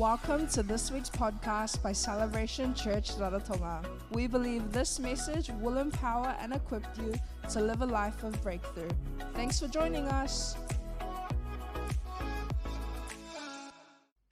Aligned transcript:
Welcome 0.00 0.46
to 0.46 0.62
this 0.62 0.90
week's 0.90 1.10
podcast 1.10 1.82
by 1.82 1.92
Celebration 1.92 2.72
Church 2.72 3.14
Rarotonga. 3.16 3.84
We 4.12 4.26
believe 4.26 4.72
this 4.72 4.98
message 4.98 5.50
will 5.60 5.76
empower 5.76 6.34
and 6.40 6.54
equip 6.54 6.84
you 6.96 7.12
to 7.50 7.60
live 7.60 7.82
a 7.82 7.86
life 7.86 8.24
of 8.24 8.40
breakthrough. 8.42 8.88
Thanks 9.34 9.60
for 9.60 9.68
joining 9.68 10.06
us. 10.06 10.56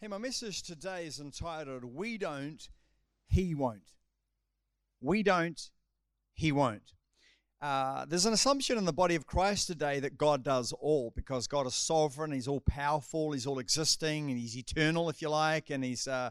Hey, 0.01 0.09
my 0.09 0.17
message 0.17 0.63
today 0.63 1.05
is 1.05 1.21
entitled 1.21 1.85
We 1.85 2.17
Don't, 2.17 2.67
He 3.27 3.55
Won't. 3.55 3.93
We 5.03 5.23
don't, 5.23 5.61
He 6.33 6.51
won't. 6.51 6.95
Uh, 7.61 8.05
there's 8.07 8.27
an 8.27 8.33
assumption 8.33 8.79
in 8.79 8.85
the 8.85 8.93
body 8.93 9.17
of 9.17 9.27
Christ 9.27 9.67
today 9.67 9.99
that 10.01 10.17
God 10.17 10.45
does 10.45 10.73
all 10.81 11.13
because 11.17 11.49
God 11.49 11.67
is 11.67 11.75
sovereign, 11.75 12.31
He's 12.31 12.47
all 12.47 12.61
powerful, 12.61 13.33
He's 13.33 13.47
all 13.47 13.59
existing, 13.59 14.31
and 14.31 14.39
He's 14.39 14.57
eternal, 14.57 15.09
if 15.09 15.21
you 15.21 15.29
like, 15.29 15.71
and 15.71 15.83
He's, 15.83 16.07
uh, 16.07 16.31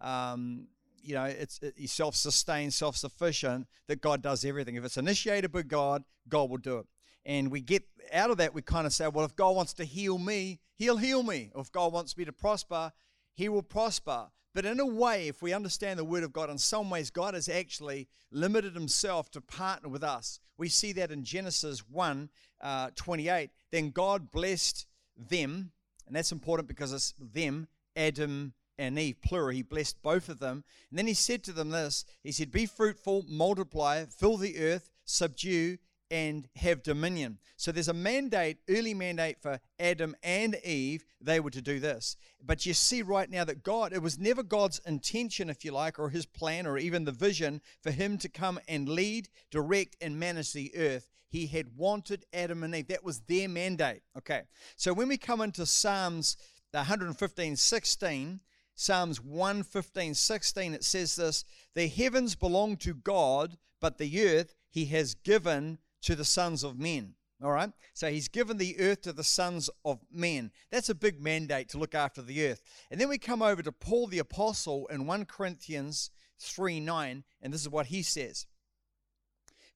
um, 0.00 0.68
you 1.02 1.14
know, 1.14 1.24
it's 1.24 1.58
it, 1.62 1.74
He's 1.76 1.90
self-sustained, 1.90 2.72
self-sufficient. 2.72 3.66
That 3.88 4.00
God 4.00 4.22
does 4.22 4.44
everything. 4.44 4.76
If 4.76 4.84
it's 4.84 4.96
initiated 4.96 5.50
by 5.50 5.62
God, 5.62 6.04
God 6.28 6.48
will 6.48 6.58
do 6.58 6.78
it. 6.78 6.86
And 7.26 7.50
we 7.50 7.60
get 7.60 7.82
out 8.12 8.30
of 8.30 8.36
that, 8.36 8.54
we 8.54 8.62
kind 8.62 8.86
of 8.86 8.92
say, 8.92 9.08
well, 9.08 9.24
if 9.24 9.34
God 9.34 9.56
wants 9.56 9.72
to 9.74 9.84
heal 9.84 10.16
me, 10.16 10.60
He'll 10.76 10.98
heal 10.98 11.24
me. 11.24 11.50
If 11.56 11.72
God 11.72 11.92
wants 11.92 12.16
me 12.16 12.24
to 12.24 12.32
prosper, 12.32 12.92
He 13.34 13.48
will 13.48 13.64
prosper. 13.64 14.28
But 14.58 14.66
in 14.66 14.80
a 14.80 14.86
way, 14.86 15.28
if 15.28 15.40
we 15.40 15.52
understand 15.52 16.00
the 16.00 16.04
Word 16.04 16.24
of 16.24 16.32
God, 16.32 16.50
in 16.50 16.58
some 16.58 16.90
ways, 16.90 17.10
God 17.10 17.34
has 17.34 17.48
actually 17.48 18.08
limited 18.32 18.74
Himself 18.74 19.30
to 19.30 19.40
partner 19.40 19.88
with 19.88 20.02
us. 20.02 20.40
We 20.56 20.68
see 20.68 20.90
that 20.94 21.12
in 21.12 21.22
Genesis 21.22 21.88
1 21.88 22.28
uh, 22.60 22.90
28. 22.96 23.50
Then 23.70 23.90
God 23.90 24.32
blessed 24.32 24.86
them, 25.16 25.70
and 26.08 26.16
that's 26.16 26.32
important 26.32 26.66
because 26.66 26.92
it's 26.92 27.14
them, 27.20 27.68
Adam 27.94 28.52
and 28.76 28.98
Eve, 28.98 29.22
plural. 29.22 29.50
He 29.50 29.62
blessed 29.62 30.02
both 30.02 30.28
of 30.28 30.40
them. 30.40 30.64
And 30.90 30.98
then 30.98 31.06
He 31.06 31.14
said 31.14 31.44
to 31.44 31.52
them 31.52 31.70
this 31.70 32.04
He 32.24 32.32
said, 32.32 32.50
Be 32.50 32.66
fruitful, 32.66 33.26
multiply, 33.28 34.06
fill 34.06 34.38
the 34.38 34.58
earth, 34.58 34.90
subdue, 35.04 35.78
and 36.10 36.48
have 36.56 36.82
dominion. 36.82 37.38
So 37.56 37.72
there's 37.72 37.88
a 37.88 37.94
mandate, 37.94 38.58
early 38.68 38.94
mandate 38.94 39.40
for 39.40 39.60
Adam 39.78 40.14
and 40.22 40.56
Eve, 40.64 41.04
they 41.20 41.40
were 41.40 41.50
to 41.50 41.62
do 41.62 41.80
this. 41.80 42.16
But 42.44 42.64
you 42.66 42.74
see 42.74 43.02
right 43.02 43.28
now 43.30 43.44
that 43.44 43.62
God, 43.62 43.92
it 43.92 44.02
was 44.02 44.18
never 44.18 44.42
God's 44.42 44.80
intention, 44.86 45.50
if 45.50 45.64
you 45.64 45.72
like, 45.72 45.98
or 45.98 46.10
his 46.10 46.26
plan, 46.26 46.66
or 46.66 46.78
even 46.78 47.04
the 47.04 47.12
vision 47.12 47.60
for 47.82 47.90
him 47.90 48.18
to 48.18 48.28
come 48.28 48.58
and 48.68 48.88
lead, 48.88 49.28
direct, 49.50 49.96
and 50.00 50.18
manage 50.18 50.52
the 50.52 50.72
earth. 50.76 51.10
He 51.28 51.46
had 51.46 51.76
wanted 51.76 52.24
Adam 52.32 52.62
and 52.62 52.74
Eve. 52.74 52.88
That 52.88 53.04
was 53.04 53.20
their 53.20 53.48
mandate. 53.48 54.02
Okay. 54.16 54.42
So 54.76 54.94
when 54.94 55.08
we 55.08 55.18
come 55.18 55.40
into 55.40 55.66
Psalms 55.66 56.36
115, 56.72 57.56
16, 57.56 58.40
Psalms 58.74 59.20
115, 59.20 60.14
16, 60.14 60.74
it 60.74 60.84
says 60.84 61.16
this 61.16 61.44
The 61.74 61.88
heavens 61.88 62.34
belong 62.34 62.76
to 62.78 62.94
God, 62.94 63.58
but 63.80 63.98
the 63.98 64.22
earth 64.24 64.54
he 64.70 64.86
has 64.86 65.14
given 65.14 65.78
to 66.02 66.14
the 66.14 66.24
sons 66.24 66.64
of 66.64 66.78
men. 66.78 67.14
All 67.42 67.52
right? 67.52 67.70
So 67.94 68.10
he's 68.10 68.28
given 68.28 68.56
the 68.56 68.78
earth 68.80 69.02
to 69.02 69.12
the 69.12 69.24
sons 69.24 69.70
of 69.84 70.00
men. 70.12 70.50
That's 70.70 70.88
a 70.88 70.94
big 70.94 71.22
mandate 71.22 71.68
to 71.70 71.78
look 71.78 71.94
after 71.94 72.20
the 72.20 72.48
earth. 72.48 72.62
And 72.90 73.00
then 73.00 73.08
we 73.08 73.18
come 73.18 73.42
over 73.42 73.62
to 73.62 73.72
Paul 73.72 74.08
the 74.08 74.18
Apostle 74.18 74.86
in 74.88 75.06
1 75.06 75.24
Corinthians 75.26 76.10
3 76.40 76.80
9, 76.80 77.24
and 77.42 77.52
this 77.52 77.62
is 77.62 77.68
what 77.68 77.86
he 77.86 78.02
says 78.02 78.46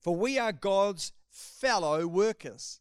For 0.01 0.15
we 0.15 0.39
are 0.39 0.53
God's 0.53 1.13
fellow 1.31 2.07
workers. 2.07 2.81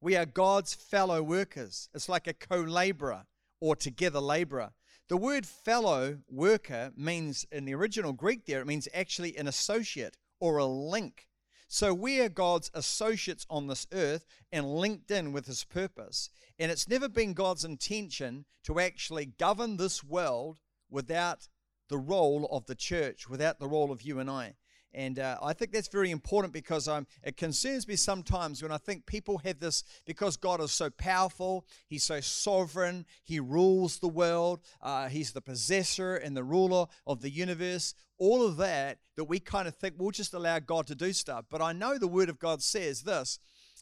We 0.00 0.16
are 0.16 0.26
God's 0.26 0.74
fellow 0.74 1.22
workers. 1.22 1.88
It's 1.92 2.08
like 2.08 2.26
a 2.26 2.32
co 2.32 2.60
laborer 2.60 3.24
or 3.60 3.74
together 3.74 4.20
laborer. 4.20 4.72
The 5.08 5.16
word 5.16 5.46
fellow 5.46 6.18
worker 6.28 6.92
means, 6.96 7.46
in 7.50 7.64
the 7.64 7.74
original 7.74 8.12
Greek 8.12 8.44
there, 8.44 8.60
it 8.60 8.66
means 8.66 8.88
actually 8.92 9.36
an 9.36 9.48
associate 9.48 10.16
or 10.38 10.58
a 10.58 10.66
link. 10.66 11.26
So 11.70 11.92
we 11.92 12.20
are 12.20 12.30
God's 12.30 12.70
associates 12.72 13.46
on 13.50 13.66
this 13.66 13.86
earth 13.92 14.24
and 14.50 14.74
linked 14.78 15.10
in 15.10 15.32
with 15.32 15.46
his 15.46 15.64
purpose. 15.64 16.30
And 16.58 16.72
it's 16.72 16.88
never 16.88 17.10
been 17.10 17.34
God's 17.34 17.64
intention 17.64 18.46
to 18.64 18.80
actually 18.80 19.26
govern 19.26 19.76
this 19.76 20.02
world 20.02 20.60
without 20.88 21.46
the 21.90 21.98
role 21.98 22.48
of 22.50 22.64
the 22.64 22.74
church, 22.74 23.28
without 23.28 23.58
the 23.58 23.68
role 23.68 23.92
of 23.92 24.00
you 24.00 24.18
and 24.18 24.30
I. 24.30 24.54
And 24.94 25.18
uh, 25.18 25.38
I 25.42 25.52
think 25.52 25.72
that's 25.72 25.88
very 25.88 26.10
important 26.10 26.52
because 26.52 26.88
um, 26.88 27.06
it 27.22 27.36
concerns 27.36 27.86
me 27.86 27.96
sometimes 27.96 28.62
when 28.62 28.72
I 28.72 28.78
think 28.78 29.06
people 29.06 29.38
have 29.44 29.60
this 29.60 29.84
because 30.06 30.36
God 30.36 30.60
is 30.60 30.72
so 30.72 30.88
powerful, 30.90 31.66
He's 31.86 32.04
so 32.04 32.20
sovereign, 32.20 33.04
He 33.22 33.38
rules 33.38 33.98
the 33.98 34.08
world, 34.08 34.60
uh, 34.82 35.08
He's 35.08 35.32
the 35.32 35.42
possessor 35.42 36.16
and 36.16 36.36
the 36.36 36.44
ruler 36.44 36.86
of 37.06 37.20
the 37.20 37.30
universe. 37.30 37.94
All 38.18 38.44
of 38.44 38.56
that, 38.56 38.98
that 39.16 39.24
we 39.24 39.38
kind 39.40 39.68
of 39.68 39.76
think 39.76 39.94
we'll 39.98 40.10
just 40.10 40.34
allow 40.34 40.58
God 40.58 40.86
to 40.88 40.94
do 40.94 41.12
stuff. 41.12 41.44
But 41.50 41.62
I 41.62 41.72
know 41.72 41.98
the 41.98 42.08
Word 42.08 42.28
of 42.28 42.38
God 42.38 42.62
says 42.62 43.02
this 43.02 43.38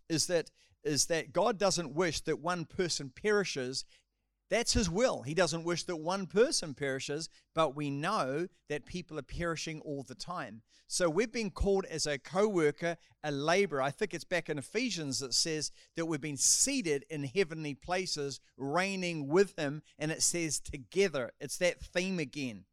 is 0.08 0.26
that 0.26 0.50
is 0.84 1.06
that 1.06 1.32
God 1.32 1.58
doesn't 1.58 1.94
wish 1.94 2.20
that 2.22 2.40
one 2.40 2.64
person 2.64 3.10
perishes. 3.14 3.84
That's 4.48 4.74
his 4.74 4.88
will. 4.88 5.22
He 5.22 5.34
doesn't 5.34 5.64
wish 5.64 5.82
that 5.84 5.96
one 5.96 6.26
person 6.26 6.72
perishes, 6.74 7.28
but 7.54 7.74
we 7.74 7.90
know 7.90 8.46
that 8.68 8.86
people 8.86 9.18
are 9.18 9.22
perishing 9.22 9.80
all 9.80 10.04
the 10.04 10.14
time. 10.14 10.62
So 10.86 11.10
we've 11.10 11.32
been 11.32 11.50
called 11.50 11.84
as 11.86 12.06
a 12.06 12.18
co 12.18 12.46
worker, 12.46 12.96
a 13.24 13.32
laborer. 13.32 13.82
I 13.82 13.90
think 13.90 14.14
it's 14.14 14.24
back 14.24 14.48
in 14.48 14.56
Ephesians 14.56 15.18
that 15.18 15.34
says 15.34 15.72
that 15.96 16.06
we've 16.06 16.20
been 16.20 16.36
seated 16.36 17.04
in 17.10 17.24
heavenly 17.24 17.74
places, 17.74 18.38
reigning 18.56 19.26
with 19.26 19.58
him, 19.58 19.82
and 19.98 20.12
it 20.12 20.22
says 20.22 20.60
together. 20.60 21.32
It's 21.40 21.58
that 21.58 21.80
theme 21.80 22.20
again. 22.20 22.66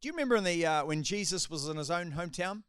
Do 0.00 0.08
you 0.08 0.12
remember 0.12 0.34
in 0.34 0.44
the, 0.44 0.66
uh, 0.66 0.84
when 0.84 1.04
Jesus 1.04 1.48
was 1.48 1.68
in 1.68 1.76
his 1.76 1.90
own 1.90 2.12
hometown? 2.12 2.64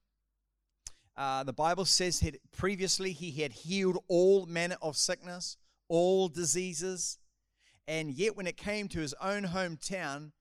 Uh, 1.17 1.43
the 1.43 1.53
Bible 1.53 1.85
says 1.85 2.19
that 2.19 2.37
previously 2.51 3.13
he 3.13 3.41
had 3.41 3.51
healed 3.51 3.97
all 4.07 4.45
manner 4.45 4.77
of 4.79 4.95
sickness, 4.95 5.57
all 5.87 6.27
diseases 6.27 7.17
and 7.87 8.11
yet, 8.11 8.35
when 8.37 8.47
it 8.47 8.57
came 8.57 8.87
to 8.89 8.99
his 8.99 9.13
own 9.21 9.43
hometown, 9.43 10.31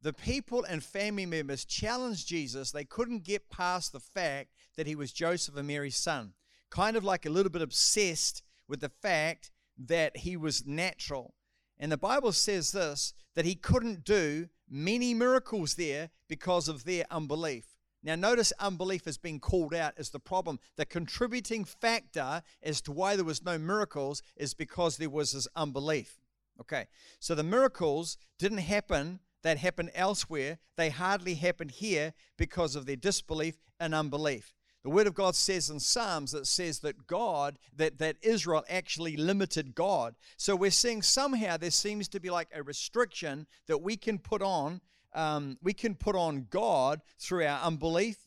the 0.00 0.12
people 0.12 0.64
and 0.64 0.84
family 0.84 1.26
members 1.26 1.64
challenged 1.64 2.28
Jesus. 2.28 2.70
They 2.70 2.84
couldn't 2.84 3.24
get 3.24 3.50
past 3.50 3.92
the 3.92 4.00
fact 4.00 4.50
that 4.76 4.86
he 4.86 4.94
was 4.94 5.12
Joseph 5.12 5.56
and 5.56 5.66
Mary's 5.66 5.96
son. 5.96 6.34
Kind 6.70 6.96
of 6.96 7.04
like 7.04 7.24
a 7.24 7.30
little 7.30 7.50
bit 7.50 7.62
obsessed 7.62 8.42
with 8.68 8.80
the 8.80 8.88
fact 8.88 9.50
that 9.78 10.18
he 10.18 10.36
was 10.36 10.66
natural. 10.66 11.34
And 11.78 11.90
the 11.90 11.96
Bible 11.96 12.32
says 12.32 12.72
this 12.72 13.14
that 13.34 13.44
he 13.44 13.54
couldn't 13.54 14.04
do 14.04 14.48
many 14.68 15.14
miracles 15.14 15.74
there 15.74 16.10
because 16.28 16.68
of 16.68 16.84
their 16.84 17.04
unbelief. 17.10 17.66
Now, 18.02 18.14
notice 18.16 18.52
unbelief 18.60 19.06
has 19.06 19.16
been 19.16 19.40
called 19.40 19.72
out 19.72 19.94
as 19.96 20.10
the 20.10 20.20
problem. 20.20 20.60
The 20.76 20.84
contributing 20.84 21.64
factor 21.64 22.42
as 22.62 22.82
to 22.82 22.92
why 22.92 23.16
there 23.16 23.24
was 23.24 23.42
no 23.42 23.56
miracles 23.56 24.22
is 24.36 24.52
because 24.52 24.98
there 24.98 25.08
was 25.08 25.32
this 25.32 25.48
unbelief. 25.56 26.20
Okay, 26.60 26.86
so 27.18 27.34
the 27.34 27.42
miracles 27.42 28.16
didn't 28.38 28.58
happen 28.58 29.20
that 29.42 29.58
happened 29.58 29.90
elsewhere. 29.94 30.58
They 30.76 30.90
hardly 30.90 31.34
happened 31.34 31.72
here 31.72 32.14
because 32.36 32.74
of 32.74 32.86
their 32.86 32.96
disbelief 32.96 33.56
and 33.78 33.94
unbelief. 33.94 34.54
The 34.82 34.90
Word 34.90 35.06
of 35.06 35.14
God 35.14 35.34
says 35.34 35.70
in 35.70 35.80
Psalms 35.80 36.32
that 36.32 36.46
says 36.46 36.80
that 36.80 37.06
God, 37.06 37.58
that, 37.74 37.98
that 37.98 38.16
Israel 38.22 38.64
actually 38.68 39.16
limited 39.16 39.74
God. 39.74 40.14
So 40.36 40.54
we're 40.54 40.70
seeing 40.70 41.00
somehow 41.00 41.56
there 41.56 41.70
seems 41.70 42.08
to 42.08 42.20
be 42.20 42.28
like 42.30 42.48
a 42.54 42.62
restriction 42.62 43.46
that 43.66 43.78
we 43.78 43.96
can 43.96 44.18
put 44.18 44.42
on, 44.42 44.80
um, 45.14 45.56
we 45.62 45.72
can 45.72 45.94
put 45.94 46.16
on 46.16 46.46
God 46.50 47.00
through 47.18 47.46
our 47.46 47.62
unbelief, 47.62 48.18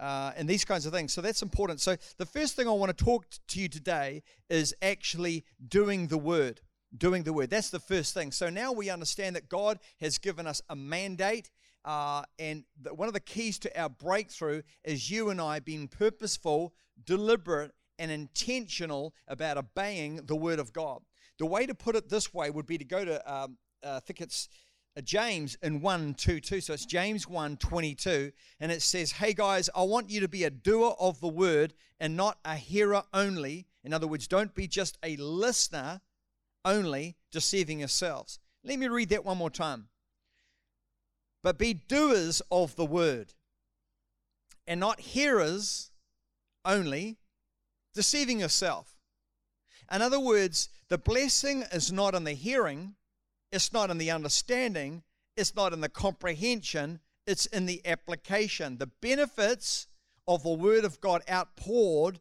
uh, 0.00 0.32
and 0.36 0.48
these 0.48 0.64
kinds 0.64 0.86
of 0.86 0.92
things. 0.92 1.12
So 1.12 1.20
that's 1.20 1.42
important. 1.42 1.80
So 1.80 1.96
the 2.18 2.26
first 2.26 2.56
thing 2.56 2.66
I 2.66 2.72
want 2.72 2.96
to 2.96 3.04
talk 3.04 3.26
to 3.48 3.60
you 3.60 3.68
today 3.68 4.24
is 4.50 4.74
actually 4.82 5.44
doing 5.68 6.08
the 6.08 6.18
word 6.18 6.60
doing 6.96 7.22
the 7.22 7.32
word. 7.32 7.50
That's 7.50 7.70
the 7.70 7.80
first 7.80 8.14
thing. 8.14 8.32
So 8.32 8.50
now 8.50 8.72
we 8.72 8.90
understand 8.90 9.36
that 9.36 9.48
God 9.48 9.78
has 10.00 10.18
given 10.18 10.46
us 10.46 10.62
a 10.68 10.76
mandate. 10.76 11.50
Uh, 11.84 12.22
and 12.38 12.64
the, 12.80 12.94
one 12.94 13.08
of 13.08 13.14
the 13.14 13.20
keys 13.20 13.58
to 13.60 13.80
our 13.80 13.88
breakthrough 13.88 14.62
is 14.84 15.10
you 15.10 15.30
and 15.30 15.40
I 15.40 15.60
being 15.60 15.88
purposeful, 15.88 16.74
deliberate, 17.04 17.72
and 17.98 18.10
intentional 18.10 19.14
about 19.28 19.58
obeying 19.58 20.16
the 20.26 20.36
word 20.36 20.58
of 20.58 20.72
God. 20.72 21.02
The 21.38 21.46
way 21.46 21.66
to 21.66 21.74
put 21.74 21.96
it 21.96 22.08
this 22.08 22.32
way 22.32 22.50
would 22.50 22.66
be 22.66 22.78
to 22.78 22.84
go 22.84 23.04
to, 23.04 23.32
um, 23.32 23.56
uh, 23.84 23.96
I 23.96 24.00
think 24.00 24.20
it's 24.20 24.48
uh, 24.96 25.00
James 25.00 25.56
in 25.62 25.80
1 25.80 26.14
2 26.14 26.40
2. 26.40 26.60
So 26.60 26.72
it's 26.72 26.86
James 26.86 27.26
1 27.26 27.56
22. 27.56 28.32
And 28.60 28.70
it 28.70 28.82
says, 28.82 29.12
Hey 29.12 29.32
guys, 29.32 29.70
I 29.74 29.82
want 29.82 30.10
you 30.10 30.20
to 30.20 30.28
be 30.28 30.44
a 30.44 30.50
doer 30.50 30.94
of 31.00 31.20
the 31.20 31.28
word 31.28 31.74
and 31.98 32.16
not 32.16 32.38
a 32.44 32.56
hearer 32.56 33.02
only. 33.14 33.66
In 33.84 33.92
other 33.92 34.06
words, 34.06 34.28
don't 34.28 34.54
be 34.54 34.66
just 34.66 34.98
a 35.02 35.16
listener 35.16 36.00
only, 36.64 37.16
deceiving 37.30 37.80
yourselves. 37.80 38.38
Let 38.64 38.78
me 38.78 38.88
read 38.88 39.08
that 39.10 39.24
one 39.24 39.38
more 39.38 39.50
time. 39.50 39.88
But 41.42 41.58
be 41.58 41.74
doers 41.74 42.40
of 42.50 42.76
the 42.76 42.86
word, 42.86 43.34
and 44.66 44.78
not 44.78 45.00
hearers 45.00 45.90
only, 46.64 47.18
deceiving 47.94 48.40
yourself. 48.40 48.96
In 49.90 50.00
other 50.00 50.20
words, 50.20 50.68
the 50.88 50.98
blessing 50.98 51.64
is 51.72 51.90
not 51.90 52.14
in 52.14 52.24
the 52.24 52.32
hearing, 52.32 52.94
it's 53.50 53.72
not 53.72 53.90
in 53.90 53.98
the 53.98 54.10
understanding, 54.10 55.02
it's 55.36 55.54
not 55.54 55.72
in 55.72 55.80
the 55.80 55.88
comprehension, 55.88 57.00
it's 57.26 57.46
in 57.46 57.66
the 57.66 57.84
application. 57.86 58.78
The 58.78 58.86
benefits 58.86 59.88
of 60.28 60.42
the 60.42 60.50
Word 60.50 60.84
of 60.84 61.00
God 61.00 61.22
outpoured 61.28 62.20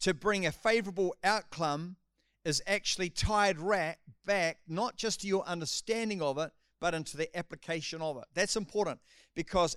to 0.00 0.14
bring 0.14 0.46
a 0.46 0.52
favorable 0.52 1.14
outcome 1.24 1.96
is 2.44 2.62
actually 2.66 3.10
tied 3.10 3.56
back 4.24 4.58
not 4.66 4.96
just 4.96 5.20
to 5.20 5.26
your 5.26 5.44
understanding 5.46 6.22
of 6.22 6.38
it, 6.38 6.52
but 6.80 6.94
into 6.94 7.16
the 7.16 7.36
application 7.36 8.00
of 8.00 8.16
it. 8.18 8.24
That's 8.34 8.56
important 8.56 9.00
because 9.34 9.76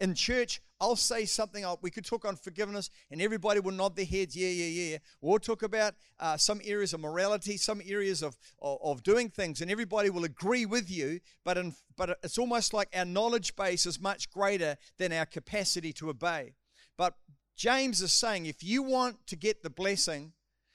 in 0.00 0.14
church, 0.14 0.60
I'll 0.80 0.96
say 0.96 1.24
something, 1.24 1.64
I'll, 1.64 1.78
we 1.82 1.90
could 1.90 2.04
talk 2.04 2.24
on 2.24 2.36
forgiveness, 2.36 2.90
and 3.10 3.20
everybody 3.20 3.60
will 3.60 3.72
nod 3.72 3.96
their 3.96 4.04
heads, 4.04 4.36
yeah, 4.36 4.48
yeah, 4.48 4.90
yeah. 4.90 4.98
We'll 5.20 5.38
talk 5.38 5.62
about 5.62 5.94
uh, 6.18 6.36
some 6.36 6.60
areas 6.64 6.92
of 6.92 7.00
morality, 7.00 7.56
some 7.56 7.80
areas 7.86 8.22
of, 8.22 8.36
of, 8.60 8.78
of, 8.82 9.02
doing 9.02 9.28
things, 9.28 9.60
and 9.60 9.70
everybody 9.70 10.10
will 10.10 10.24
agree 10.24 10.66
with 10.66 10.90
you, 10.90 11.20
but, 11.44 11.56
in, 11.56 11.74
but 11.96 12.18
it's 12.22 12.38
almost 12.38 12.72
like 12.72 12.88
our 12.94 13.04
knowledge 13.04 13.54
base 13.56 13.86
is 13.86 14.00
much 14.00 14.30
greater 14.30 14.76
than 14.98 15.12
our 15.12 15.26
capacity 15.26 15.92
to 15.94 16.10
obey. 16.10 16.54
But 16.96 17.14
James 17.56 18.02
is 18.02 18.12
saying 18.12 18.46
if 18.46 18.62
you 18.62 18.82
want 18.82 19.26
to 19.26 19.36
get 19.36 19.62
the 19.62 19.70
blessing, 19.70 20.32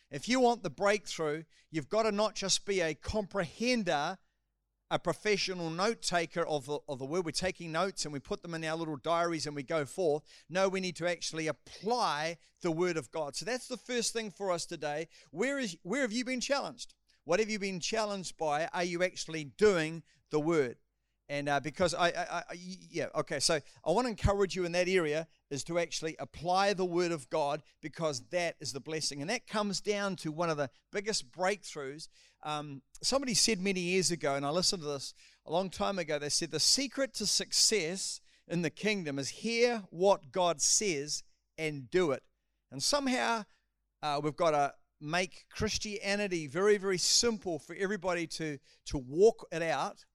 if 0.10 0.30
you 0.30 0.40
want 0.40 0.64
the 0.64 0.70
breakthrough, 0.70 1.44
you've 1.70 1.90
got 1.90 2.04
to 2.04 2.12
not 2.12 2.36
just 2.36 2.66
be 2.66 2.80
a 2.80 2.96
comprehender, 2.96 4.18
a 4.90 5.00
professional 5.00 5.70
note 5.70 6.02
taker 6.02 6.46
of 6.48 6.66
the, 6.66 6.80
of 6.88 7.00
the 7.00 7.06
word. 7.06 7.26
We're 7.26 7.32
taking 7.32 7.74
notes 7.74 8.06
and 8.06 8.14
we 8.14 8.20
put 8.20 8.42
them 8.42 8.54
in 8.54 8.64
our 8.64 8.78
little 8.78 8.96
diaries 8.96 9.46
and 9.46 9.56
we 9.56 9.64
go 9.64 9.86
forth. 9.86 10.24
No, 10.50 10.70
we 10.70 10.80
need 10.80 10.96
to 10.98 11.10
actually 11.10 11.48
apply 11.48 12.38
the 12.62 12.72
word 12.72 12.96
of 12.96 13.12
God. 13.12 13.36
So 13.36 13.44
that's 13.44 13.68
the 13.68 13.78
first 13.78 14.14
thing 14.14 14.32
for 14.32 14.52
us 14.52 14.66
today. 14.66 15.10
Where, 15.32 15.60
is, 15.60 15.76
where 15.84 16.02
have 16.02 16.14
you 16.14 16.24
been 16.24 16.42
challenged? 16.42 16.94
What 17.26 17.42
have 17.42 17.50
you 17.50 17.60
been 17.60 17.82
challenged 17.82 18.38
by? 18.38 18.70
Are 18.74 18.86
you 18.86 19.04
actually 19.04 19.44
doing 19.58 20.04
the 20.32 20.40
word? 20.40 20.78
And 21.30 21.50
uh, 21.50 21.60
because 21.60 21.94
I, 21.94 22.08
I, 22.08 22.38
I, 22.38 22.44
yeah, 22.90 23.08
okay, 23.16 23.40
so 23.40 23.60
I 23.86 23.92
want 23.92 24.06
to 24.06 24.10
encourage 24.10 24.56
you 24.56 24.64
in 24.64 24.72
that 24.72 24.88
area 24.88 25.28
is 25.50 25.64
to 25.66 25.78
actually 25.78 26.16
apply 26.20 26.74
the 26.74 26.86
word 26.86 27.12
of 27.12 27.30
God 27.30 27.64
because 27.82 28.22
that 28.32 28.56
is 28.62 28.72
the 28.72 28.80
blessing. 28.80 29.20
And 29.22 29.30
that 29.30 29.46
comes 29.46 29.82
down 29.82 30.16
to 30.18 30.32
one 30.32 30.50
of 30.50 30.56
the 30.56 30.70
biggest 30.92 31.32
breakthroughs. 31.32 32.08
Um, 32.44 32.82
somebody 33.02 33.34
said 33.34 33.60
many 33.60 33.82
years 33.82 34.10
ago, 34.10 34.36
and 34.36 34.46
I 34.46 34.50
listened 34.50 34.84
to 34.84 34.88
this 34.88 35.14
a 35.46 35.52
long 35.52 35.70
time 35.70 36.00
ago, 36.00 36.18
they 36.18 36.30
said 36.30 36.52
the 36.52 36.60
secret 36.60 37.14
to 37.16 37.26
success 37.26 38.22
in 38.48 38.62
the 38.62 38.70
kingdom 38.70 39.20
is 39.20 39.30
hear 39.30 39.84
what 39.90 40.32
God 40.32 40.62
says 40.62 41.24
and 41.58 41.90
do 41.92 42.12
it. 42.12 42.24
And 42.72 42.82
somehow 42.82 43.44
uh, 44.02 44.22
we've 44.24 44.36
got 44.36 44.52
to 44.52 44.74
make 45.02 45.46
Christianity 45.50 46.48
very, 46.48 46.78
very 46.78 46.98
simple 46.98 47.60
for 47.60 47.76
everybody 47.76 48.28
to, 48.28 48.58
to 48.86 48.98
walk 48.98 49.46
it 49.52 49.62
out 49.62 50.06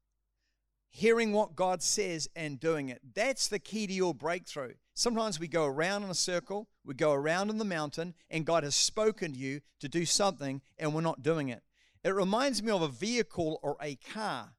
hearing 0.93 1.33
what 1.33 1.57
God 1.57 1.83
says 1.83 2.29
and 2.37 2.61
doing 2.61 2.91
it. 2.91 3.01
That's 3.15 3.49
the 3.49 3.59
key 3.59 3.87
to 3.87 3.93
your 3.93 4.15
breakthrough. 4.15 4.75
Sometimes 4.95 5.41
we 5.41 5.49
go 5.49 5.65
around 5.65 6.05
in 6.05 6.11
a 6.11 6.15
circle, 6.15 6.69
we 6.85 6.95
go 6.95 7.13
around 7.13 7.49
in 7.49 7.57
the 7.57 7.65
mountain, 7.65 8.15
and 8.31 8.45
God 8.45 8.63
has 8.63 8.77
spoken 8.77 9.33
to 9.33 9.39
you 9.39 9.63
to 9.81 9.89
do 9.89 10.05
something, 10.05 10.61
and 10.79 10.95
we're 10.95 11.01
not 11.01 11.23
doing 11.23 11.49
it. 11.49 11.63
It 12.05 12.11
reminds 12.11 12.63
me 12.63 12.71
of 12.71 12.83
a 12.83 12.89
vehicle 12.89 13.59
or 13.63 13.79
a 13.81 13.95
car. 13.95 14.51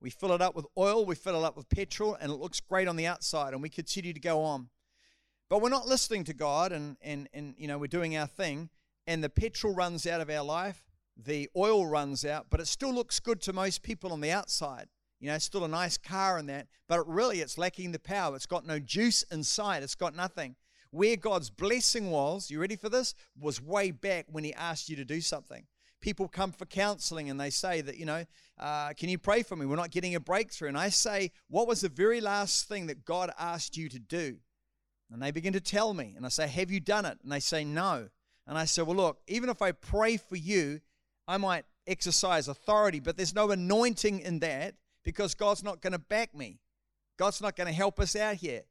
We 0.00 0.10
fill 0.10 0.32
it 0.32 0.40
up 0.40 0.54
with 0.54 0.66
oil, 0.78 1.04
we 1.04 1.16
fill 1.16 1.42
it 1.42 1.44
up 1.44 1.56
with 1.56 1.68
petrol, 1.68 2.16
and 2.20 2.30
it 2.30 2.36
looks 2.36 2.60
great 2.60 2.86
on 2.86 2.94
the 2.94 3.08
outside, 3.08 3.52
and 3.52 3.60
we 3.60 3.68
continue 3.68 4.12
to 4.12 4.20
go 4.20 4.42
on. 4.42 4.68
But 5.50 5.60
we're 5.60 5.70
not 5.70 5.88
listening 5.88 6.22
to 6.24 6.34
God, 6.34 6.70
and, 6.70 6.96
and, 7.02 7.28
and 7.34 7.54
you 7.58 7.66
know, 7.66 7.78
we're 7.78 7.88
doing 7.88 8.16
our 8.16 8.28
thing, 8.28 8.70
and 9.08 9.24
the 9.24 9.28
petrol 9.28 9.74
runs 9.74 10.06
out 10.06 10.20
of 10.20 10.30
our 10.30 10.44
life, 10.44 10.84
the 11.16 11.50
oil 11.56 11.84
runs 11.84 12.24
out, 12.24 12.46
but 12.48 12.60
it 12.60 12.66
still 12.66 12.94
looks 12.94 13.18
good 13.18 13.40
to 13.42 13.52
most 13.52 13.82
people 13.82 14.12
on 14.12 14.20
the 14.20 14.30
outside. 14.30 14.88
You 15.24 15.30
know, 15.30 15.36
it's 15.36 15.46
still 15.46 15.64
a 15.64 15.68
nice 15.68 15.96
car 15.96 16.36
and 16.36 16.46
that, 16.50 16.66
but 16.86 17.00
it 17.00 17.06
really 17.06 17.40
it's 17.40 17.56
lacking 17.56 17.92
the 17.92 17.98
power. 17.98 18.36
It's 18.36 18.44
got 18.44 18.66
no 18.66 18.78
juice 18.78 19.22
inside. 19.32 19.82
It's 19.82 19.94
got 19.94 20.14
nothing. 20.14 20.54
Where 20.90 21.16
God's 21.16 21.48
blessing 21.48 22.10
was, 22.10 22.50
you 22.50 22.60
ready 22.60 22.76
for 22.76 22.90
this? 22.90 23.14
Was 23.40 23.58
way 23.58 23.90
back 23.90 24.26
when 24.30 24.44
He 24.44 24.52
asked 24.52 24.90
you 24.90 24.96
to 24.96 25.04
do 25.06 25.22
something. 25.22 25.64
People 26.02 26.28
come 26.28 26.52
for 26.52 26.66
counseling 26.66 27.30
and 27.30 27.40
they 27.40 27.48
say 27.48 27.80
that, 27.80 27.96
you 27.96 28.04
know, 28.04 28.26
uh, 28.58 28.92
can 28.92 29.08
you 29.08 29.16
pray 29.16 29.42
for 29.42 29.56
me? 29.56 29.64
We're 29.64 29.76
not 29.76 29.90
getting 29.90 30.14
a 30.14 30.20
breakthrough. 30.20 30.68
And 30.68 30.76
I 30.76 30.90
say, 30.90 31.30
what 31.48 31.66
was 31.66 31.80
the 31.80 31.88
very 31.88 32.20
last 32.20 32.68
thing 32.68 32.88
that 32.88 33.06
God 33.06 33.30
asked 33.38 33.78
you 33.78 33.88
to 33.88 33.98
do? 33.98 34.36
And 35.10 35.22
they 35.22 35.30
begin 35.30 35.54
to 35.54 35.60
tell 35.60 35.94
me. 35.94 36.12
And 36.18 36.26
I 36.26 36.28
say, 36.28 36.48
have 36.48 36.70
you 36.70 36.80
done 36.80 37.06
it? 37.06 37.16
And 37.22 37.32
they 37.32 37.40
say, 37.40 37.64
no. 37.64 38.10
And 38.46 38.58
I 38.58 38.66
say, 38.66 38.82
well, 38.82 38.96
look, 38.96 39.22
even 39.26 39.48
if 39.48 39.62
I 39.62 39.72
pray 39.72 40.18
for 40.18 40.36
you, 40.36 40.82
I 41.26 41.38
might 41.38 41.64
exercise 41.86 42.46
authority, 42.46 43.00
but 43.00 43.16
there's 43.16 43.34
no 43.34 43.50
anointing 43.50 44.20
in 44.20 44.40
that 44.40 44.74
because 45.04 45.34
God's 45.34 45.62
not 45.62 45.80
going 45.80 45.92
to 45.92 45.98
back 45.98 46.34
me. 46.34 46.58
God's 47.18 47.40
not 47.40 47.56
going 47.56 47.66
to 47.66 47.72
help 47.72 48.00
us 48.00 48.16
out 48.16 48.36
here. 48.36 48.62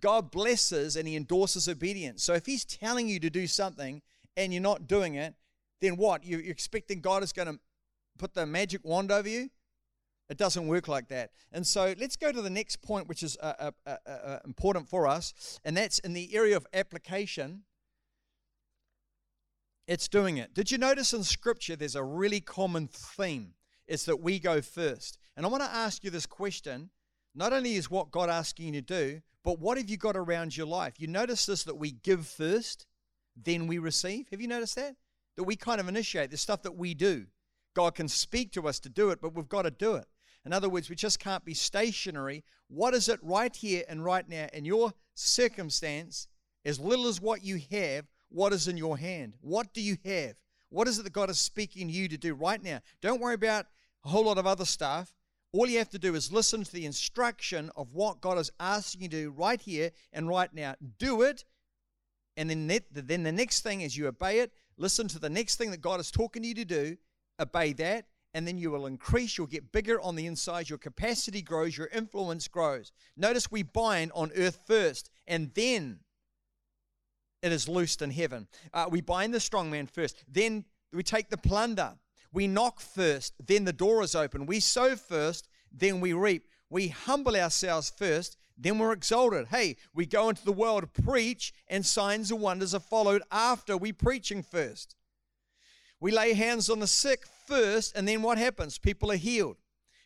God 0.00 0.30
blesses 0.30 0.96
and 0.96 1.08
He 1.08 1.16
endorses 1.16 1.68
obedience. 1.68 2.22
So 2.22 2.34
if 2.34 2.46
He's 2.46 2.64
telling 2.64 3.08
you 3.08 3.18
to 3.20 3.30
do 3.30 3.46
something 3.46 4.02
and 4.36 4.52
you're 4.52 4.62
not 4.62 4.86
doing 4.86 5.14
it, 5.14 5.34
then 5.80 5.96
what? 5.96 6.24
You're 6.24 6.40
expecting 6.40 7.00
God 7.00 7.22
is 7.22 7.32
going 7.32 7.48
to 7.48 7.58
put 8.18 8.34
the 8.34 8.46
magic 8.46 8.82
wand 8.84 9.10
over 9.10 9.28
you? 9.28 9.50
It 10.28 10.38
doesn't 10.38 10.66
work 10.66 10.88
like 10.88 11.08
that. 11.08 11.30
And 11.52 11.66
so 11.66 11.94
let's 11.98 12.16
go 12.16 12.32
to 12.32 12.42
the 12.42 12.50
next 12.50 12.82
point, 12.82 13.08
which 13.08 13.22
is 13.22 13.36
uh, 13.40 13.52
uh, 13.58 13.70
uh, 13.86 14.10
uh 14.10 14.38
important 14.44 14.88
for 14.88 15.06
us, 15.06 15.60
and 15.64 15.76
that's 15.76 16.00
in 16.00 16.14
the 16.14 16.34
area 16.34 16.56
of 16.56 16.66
application. 16.74 17.62
It's 19.86 20.08
doing 20.08 20.36
it. 20.36 20.52
Did 20.52 20.72
you 20.72 20.78
notice 20.78 21.12
in 21.12 21.22
Scripture 21.22 21.76
there's 21.76 21.94
a 21.94 22.02
really 22.02 22.40
common 22.40 22.88
theme? 22.88 23.54
It's 23.86 24.04
that 24.06 24.20
we 24.20 24.40
go 24.40 24.60
first. 24.60 25.16
And 25.36 25.44
I 25.44 25.48
want 25.48 25.62
to 25.62 25.70
ask 25.70 26.02
you 26.02 26.10
this 26.10 26.26
question. 26.26 26.90
Not 27.34 27.52
only 27.52 27.74
is 27.74 27.90
what 27.90 28.10
God 28.10 28.30
asking 28.30 28.74
you 28.74 28.80
to 28.80 28.86
do, 28.86 29.20
but 29.44 29.60
what 29.60 29.76
have 29.76 29.90
you 29.90 29.96
got 29.96 30.16
around 30.16 30.56
your 30.56 30.66
life? 30.66 30.94
You 30.98 31.06
notice 31.06 31.46
this 31.46 31.64
that 31.64 31.76
we 31.76 31.92
give 31.92 32.26
first, 32.26 32.86
then 33.36 33.66
we 33.66 33.78
receive. 33.78 34.28
Have 34.30 34.40
you 34.40 34.48
noticed 34.48 34.76
that? 34.76 34.96
That 35.36 35.44
we 35.44 35.54
kind 35.54 35.80
of 35.80 35.88
initiate 35.88 36.30
the 36.30 36.38
stuff 36.38 36.62
that 36.62 36.76
we 36.76 36.94
do. 36.94 37.26
God 37.74 37.94
can 37.94 38.08
speak 38.08 38.52
to 38.52 38.66
us 38.66 38.80
to 38.80 38.88
do 38.88 39.10
it, 39.10 39.20
but 39.20 39.34
we've 39.34 39.48
got 39.48 39.62
to 39.62 39.70
do 39.70 39.94
it. 39.96 40.06
In 40.46 40.52
other 40.52 40.68
words, 40.68 40.88
we 40.88 40.96
just 40.96 41.18
can't 41.18 41.44
be 41.44 41.52
stationary. 41.52 42.42
What 42.68 42.94
is 42.94 43.08
it 43.08 43.20
right 43.22 43.54
here 43.54 43.84
and 43.88 44.04
right 44.04 44.26
now 44.26 44.46
in 44.54 44.64
your 44.64 44.94
circumstance, 45.14 46.28
as 46.64 46.80
little 46.80 47.06
as 47.06 47.20
what 47.20 47.44
you 47.44 47.60
have, 47.70 48.06
what 48.30 48.52
is 48.52 48.66
in 48.66 48.76
your 48.76 48.96
hand? 48.96 49.34
What 49.40 49.74
do 49.74 49.82
you 49.82 49.98
have? 50.04 50.36
What 50.70 50.88
is 50.88 50.98
it 50.98 51.02
that 51.02 51.12
God 51.12 51.30
is 51.30 51.38
speaking 51.38 51.88
you 51.88 52.08
to 52.08 52.16
do 52.16 52.34
right 52.34 52.62
now? 52.62 52.80
Don't 53.02 53.20
worry 53.20 53.34
about 53.34 53.66
a 54.04 54.08
whole 54.08 54.24
lot 54.24 54.38
of 54.38 54.46
other 54.46 54.64
stuff. 54.64 55.15
All 55.56 55.66
you 55.66 55.78
have 55.78 55.88
to 55.90 55.98
do 55.98 56.14
is 56.14 56.30
listen 56.30 56.64
to 56.64 56.72
the 56.72 56.84
instruction 56.84 57.70
of 57.76 57.94
what 57.94 58.20
God 58.20 58.36
is 58.36 58.50
asking 58.60 59.00
you 59.00 59.08
to 59.08 59.22
do 59.22 59.30
right 59.30 59.58
here 59.58 59.90
and 60.12 60.28
right 60.28 60.52
now. 60.52 60.74
Do 60.98 61.22
it. 61.22 61.44
And 62.36 62.50
then, 62.50 62.66
then 62.92 63.22
the 63.22 63.32
next 63.32 63.62
thing 63.62 63.80
is 63.80 63.96
you 63.96 64.06
obey 64.06 64.40
it. 64.40 64.52
Listen 64.76 65.08
to 65.08 65.18
the 65.18 65.30
next 65.30 65.56
thing 65.56 65.70
that 65.70 65.80
God 65.80 65.98
is 65.98 66.10
talking 66.10 66.42
to 66.42 66.48
you 66.48 66.54
to 66.56 66.66
do. 66.66 66.98
Obey 67.40 67.72
that. 67.72 68.04
And 68.34 68.46
then 68.46 68.58
you 68.58 68.70
will 68.70 68.84
increase. 68.84 69.38
You'll 69.38 69.46
get 69.46 69.72
bigger 69.72 69.98
on 70.02 70.14
the 70.14 70.26
inside. 70.26 70.68
Your 70.68 70.78
capacity 70.78 71.40
grows. 71.40 71.78
Your 71.78 71.86
influence 71.86 72.48
grows. 72.48 72.92
Notice 73.16 73.50
we 73.50 73.62
bind 73.62 74.12
on 74.14 74.32
earth 74.36 74.60
first. 74.66 75.08
And 75.26 75.52
then 75.54 76.00
it 77.42 77.50
is 77.50 77.66
loosed 77.66 78.02
in 78.02 78.10
heaven. 78.10 78.46
Uh, 78.74 78.88
we 78.90 79.00
bind 79.00 79.32
the 79.32 79.40
strong 79.40 79.70
man 79.70 79.86
first. 79.86 80.22
Then 80.30 80.66
we 80.92 81.02
take 81.02 81.30
the 81.30 81.38
plunder. 81.38 81.94
We 82.32 82.46
knock 82.46 82.80
first, 82.80 83.34
then 83.44 83.64
the 83.64 83.72
door 83.72 84.02
is 84.02 84.14
open. 84.14 84.46
We 84.46 84.60
sow 84.60 84.96
first, 84.96 85.48
then 85.72 86.00
we 86.00 86.12
reap. 86.12 86.48
We 86.68 86.88
humble 86.88 87.36
ourselves 87.36 87.92
first, 87.96 88.36
then 88.58 88.78
we're 88.78 88.92
exalted. 88.92 89.48
Hey, 89.48 89.76
we 89.94 90.06
go 90.06 90.28
into 90.28 90.44
the 90.44 90.52
world, 90.52 90.92
preach, 90.92 91.52
and 91.68 91.84
signs 91.84 92.30
and 92.30 92.40
wonders 92.40 92.74
are 92.74 92.80
followed 92.80 93.22
after 93.30 93.76
we 93.76 93.92
preaching 93.92 94.42
first. 94.42 94.96
We 96.00 96.10
lay 96.10 96.34
hands 96.34 96.68
on 96.68 96.80
the 96.80 96.86
sick 96.86 97.24
first, 97.46 97.96
and 97.96 98.06
then 98.06 98.22
what 98.22 98.38
happens? 98.38 98.78
People 98.78 99.12
are 99.12 99.16
healed. 99.16 99.56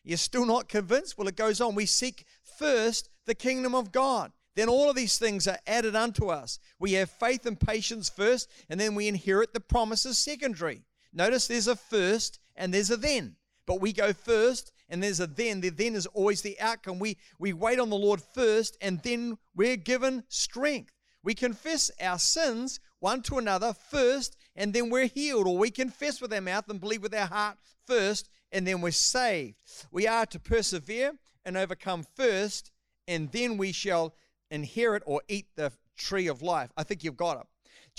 You're 0.04 0.18
still 0.18 0.46
not 0.46 0.68
convinced? 0.68 1.18
Well, 1.18 1.28
it 1.28 1.36
goes 1.36 1.60
on. 1.60 1.74
We 1.74 1.86
seek 1.86 2.24
first 2.58 3.08
the 3.26 3.34
kingdom 3.34 3.74
of 3.74 3.92
God. 3.92 4.32
Then 4.56 4.68
all 4.68 4.90
of 4.90 4.96
these 4.96 5.18
things 5.18 5.46
are 5.46 5.58
added 5.66 5.94
unto 5.94 6.28
us. 6.28 6.58
We 6.78 6.92
have 6.94 7.10
faith 7.10 7.46
and 7.46 7.58
patience 7.58 8.08
first, 8.08 8.50
and 8.68 8.80
then 8.80 8.94
we 8.94 9.08
inherit 9.08 9.54
the 9.54 9.60
promises 9.60 10.18
secondary. 10.18 10.82
Notice 11.12 11.46
there's 11.46 11.68
a 11.68 11.76
first 11.76 12.38
and 12.56 12.72
there's 12.72 12.90
a 12.90 12.96
then. 12.96 13.36
But 13.66 13.80
we 13.80 13.92
go 13.92 14.12
first 14.12 14.72
and 14.88 15.02
there's 15.02 15.20
a 15.20 15.26
then. 15.26 15.60
The 15.60 15.70
then 15.70 15.94
is 15.94 16.06
always 16.06 16.42
the 16.42 16.58
outcome. 16.60 16.98
We, 16.98 17.18
we 17.38 17.52
wait 17.52 17.78
on 17.78 17.90
the 17.90 17.96
Lord 17.96 18.20
first 18.20 18.76
and 18.80 19.00
then 19.02 19.38
we're 19.54 19.76
given 19.76 20.24
strength. 20.28 20.92
We 21.22 21.34
confess 21.34 21.90
our 22.00 22.18
sins 22.18 22.80
one 22.98 23.22
to 23.22 23.38
another 23.38 23.72
first 23.72 24.36
and 24.56 24.72
then 24.72 24.90
we're 24.90 25.06
healed. 25.06 25.46
Or 25.46 25.56
we 25.56 25.70
confess 25.70 26.20
with 26.20 26.32
our 26.32 26.40
mouth 26.40 26.68
and 26.68 26.80
believe 26.80 27.02
with 27.02 27.14
our 27.14 27.26
heart 27.26 27.58
first 27.86 28.28
and 28.52 28.66
then 28.66 28.80
we're 28.80 28.90
saved. 28.90 29.56
We 29.90 30.06
are 30.06 30.26
to 30.26 30.38
persevere 30.38 31.12
and 31.44 31.56
overcome 31.56 32.04
first 32.16 32.70
and 33.06 33.30
then 33.32 33.56
we 33.56 33.72
shall 33.72 34.14
inherit 34.50 35.02
or 35.06 35.22
eat 35.28 35.46
the 35.56 35.72
tree 35.96 36.26
of 36.26 36.42
life. 36.42 36.70
I 36.76 36.82
think 36.82 37.04
you've 37.04 37.16
got 37.16 37.38
it. 37.38 37.46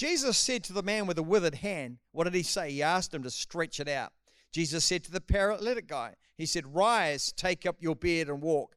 Jesus 0.02 0.36
said 0.36 0.64
to 0.64 0.74
the 0.74 0.82
man 0.82 1.06
with 1.06 1.18
the 1.18 1.22
withered 1.22 1.54
hand, 1.54 2.00
What 2.12 2.24
did 2.24 2.34
he 2.34 2.42
say? 2.42 2.72
He 2.72 2.82
asked 2.82 3.14
him 3.14 3.22
to 3.22 3.30
stretch 3.30 3.80
it 3.80 3.88
out. 3.88 4.12
Jesus 4.52 4.84
said 4.84 5.04
to 5.04 5.12
the 5.12 5.22
paralytic 5.22 5.86
guy, 5.86 6.16
He 6.40 6.48
said, 6.48 6.74
Rise, 6.74 7.32
take 7.32 7.68
up 7.68 7.76
your 7.80 7.96
bed 7.96 8.28
and 8.28 8.42
walk. 8.42 8.74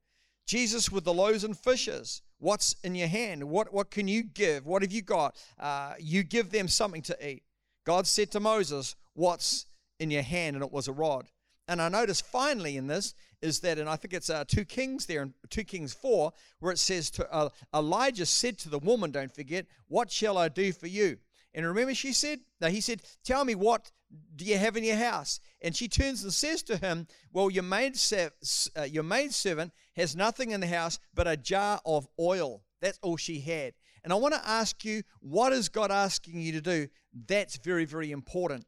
Jesus 0.47 0.93
with 0.93 1.05
the 1.05 1.15
loaves 1.15 1.43
and 1.43 1.57
fishes, 1.57 2.21
what's 2.41 2.77
in 2.85 2.95
your 2.95 3.09
hand? 3.09 3.45
What, 3.45 3.73
what 3.73 3.91
can 3.91 4.07
you 4.07 4.23
give? 4.23 4.67
What 4.67 4.83
have 4.83 4.93
you 4.93 5.01
got? 5.01 5.43
Uh, 5.59 5.95
you 5.99 6.25
give 6.25 6.51
them 6.51 6.69
something 6.69 7.01
to 7.01 7.27
eat. 7.27 7.45
God 7.87 8.07
said 8.07 8.31
to 8.33 8.41
Moses, 8.41 8.95
What's 9.15 9.65
in 9.99 10.11
your 10.11 10.21
hand? 10.21 10.57
And 10.57 10.63
it 10.63 10.73
was 10.73 10.89
a 10.89 10.93
rod. 10.93 11.31
And 11.67 11.81
I 11.81 11.89
notice 11.89 12.21
finally 12.21 12.77
in 12.77 12.87
this 12.87 13.15
is 13.45 13.61
that, 13.61 13.79
and 13.79 13.89
I 13.89 13.97
think 13.97 14.15
it's 14.15 14.31
uh, 14.31 14.45
2 14.49 14.65
Kings 14.65 15.07
there, 15.07 15.23
in 15.23 15.35
2 15.51 15.65
Kings 15.65 15.93
4, 15.93 16.33
where 16.61 16.73
it 16.73 16.79
says, 16.79 17.11
to 17.11 17.33
uh, 17.33 17.51
Elijah 17.75 18.27
said 18.27 18.59
to 18.59 18.71
the 18.71 18.79
woman, 18.79 19.11
don't 19.11 19.35
forget, 19.35 19.67
what 19.87 20.11
shall 20.11 20.39
I 20.39 20.49
do 20.49 20.73
for 20.73 20.87
you? 20.87 21.19
And 21.55 21.67
remember, 21.67 21.95
she 21.95 22.13
said, 22.13 22.41
no, 22.61 22.69
he 22.69 22.81
said, 22.81 23.03
tell 23.23 23.45
me 23.45 23.55
what 23.55 23.93
do 24.35 24.45
you 24.45 24.57
have 24.57 24.77
in 24.77 24.83
your 24.83 24.97
house? 24.97 25.41
And 25.61 25.77
she 25.77 25.89
turns 25.89 26.23
and 26.25 26.33
says 26.33 26.63
to 26.65 26.77
him, 26.77 27.07
well, 27.33 27.51
your 27.51 27.63
maid, 27.63 27.97
uh, 28.13 28.83
your 28.83 29.03
maid 29.03 29.33
servant 29.33 29.73
has 29.95 30.17
nothing 30.17 30.51
in 30.51 30.61
the 30.61 30.67
house 30.67 30.99
but 31.13 31.29
a 31.29 31.37
jar 31.37 31.81
of 31.85 32.09
oil. 32.19 32.63
That's 32.81 32.99
all 33.03 33.17
she 33.17 33.41
had. 33.41 33.75
And 34.03 34.13
I 34.13 34.17
want 34.17 34.35
to 34.35 34.49
ask 34.49 34.85
you, 34.85 35.03
what 35.21 35.53
is 35.53 35.69
God 35.69 35.91
asking 35.91 36.41
you 36.41 36.53
to 36.53 36.61
do? 36.61 36.89
That's 37.27 37.57
very, 37.57 37.85
very 37.85 38.11
important. 38.11 38.67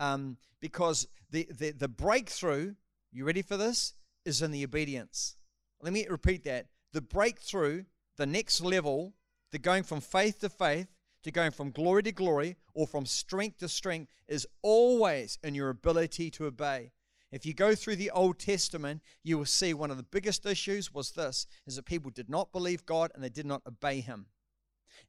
Um, 0.00 0.38
because 0.60 1.06
the, 1.30 1.48
the, 1.56 1.70
the 1.70 1.88
breakthrough, 1.88 2.74
you 3.12 3.24
ready 3.24 3.42
for 3.42 3.56
this? 3.56 3.94
Is 4.24 4.42
in 4.42 4.50
the 4.50 4.64
obedience. 4.64 5.36
Let 5.82 5.92
me 5.92 6.06
repeat 6.08 6.44
that. 6.44 6.66
The 6.92 7.02
breakthrough, 7.02 7.84
the 8.16 8.26
next 8.26 8.60
level, 8.60 9.14
the 9.52 9.58
going 9.58 9.82
from 9.82 10.00
faith 10.00 10.40
to 10.40 10.48
faith, 10.48 10.88
to 11.24 11.30
going 11.30 11.50
from 11.50 11.70
glory 11.70 12.02
to 12.04 12.12
glory, 12.12 12.56
or 12.74 12.86
from 12.86 13.06
strength 13.06 13.58
to 13.58 13.68
strength, 13.68 14.10
is 14.28 14.46
always 14.62 15.38
in 15.42 15.54
your 15.54 15.68
ability 15.68 16.30
to 16.32 16.46
obey. 16.46 16.92
If 17.32 17.44
you 17.44 17.52
go 17.52 17.74
through 17.74 17.96
the 17.96 18.12
Old 18.12 18.38
Testament, 18.38 19.02
you 19.24 19.36
will 19.36 19.44
see 19.44 19.74
one 19.74 19.90
of 19.90 19.96
the 19.96 20.04
biggest 20.04 20.46
issues 20.46 20.94
was 20.94 21.10
this 21.10 21.46
is 21.66 21.76
that 21.76 21.84
people 21.84 22.10
did 22.10 22.30
not 22.30 22.52
believe 22.52 22.86
God 22.86 23.10
and 23.14 23.24
they 23.24 23.28
did 23.28 23.44
not 23.44 23.62
obey 23.66 24.00
him. 24.00 24.26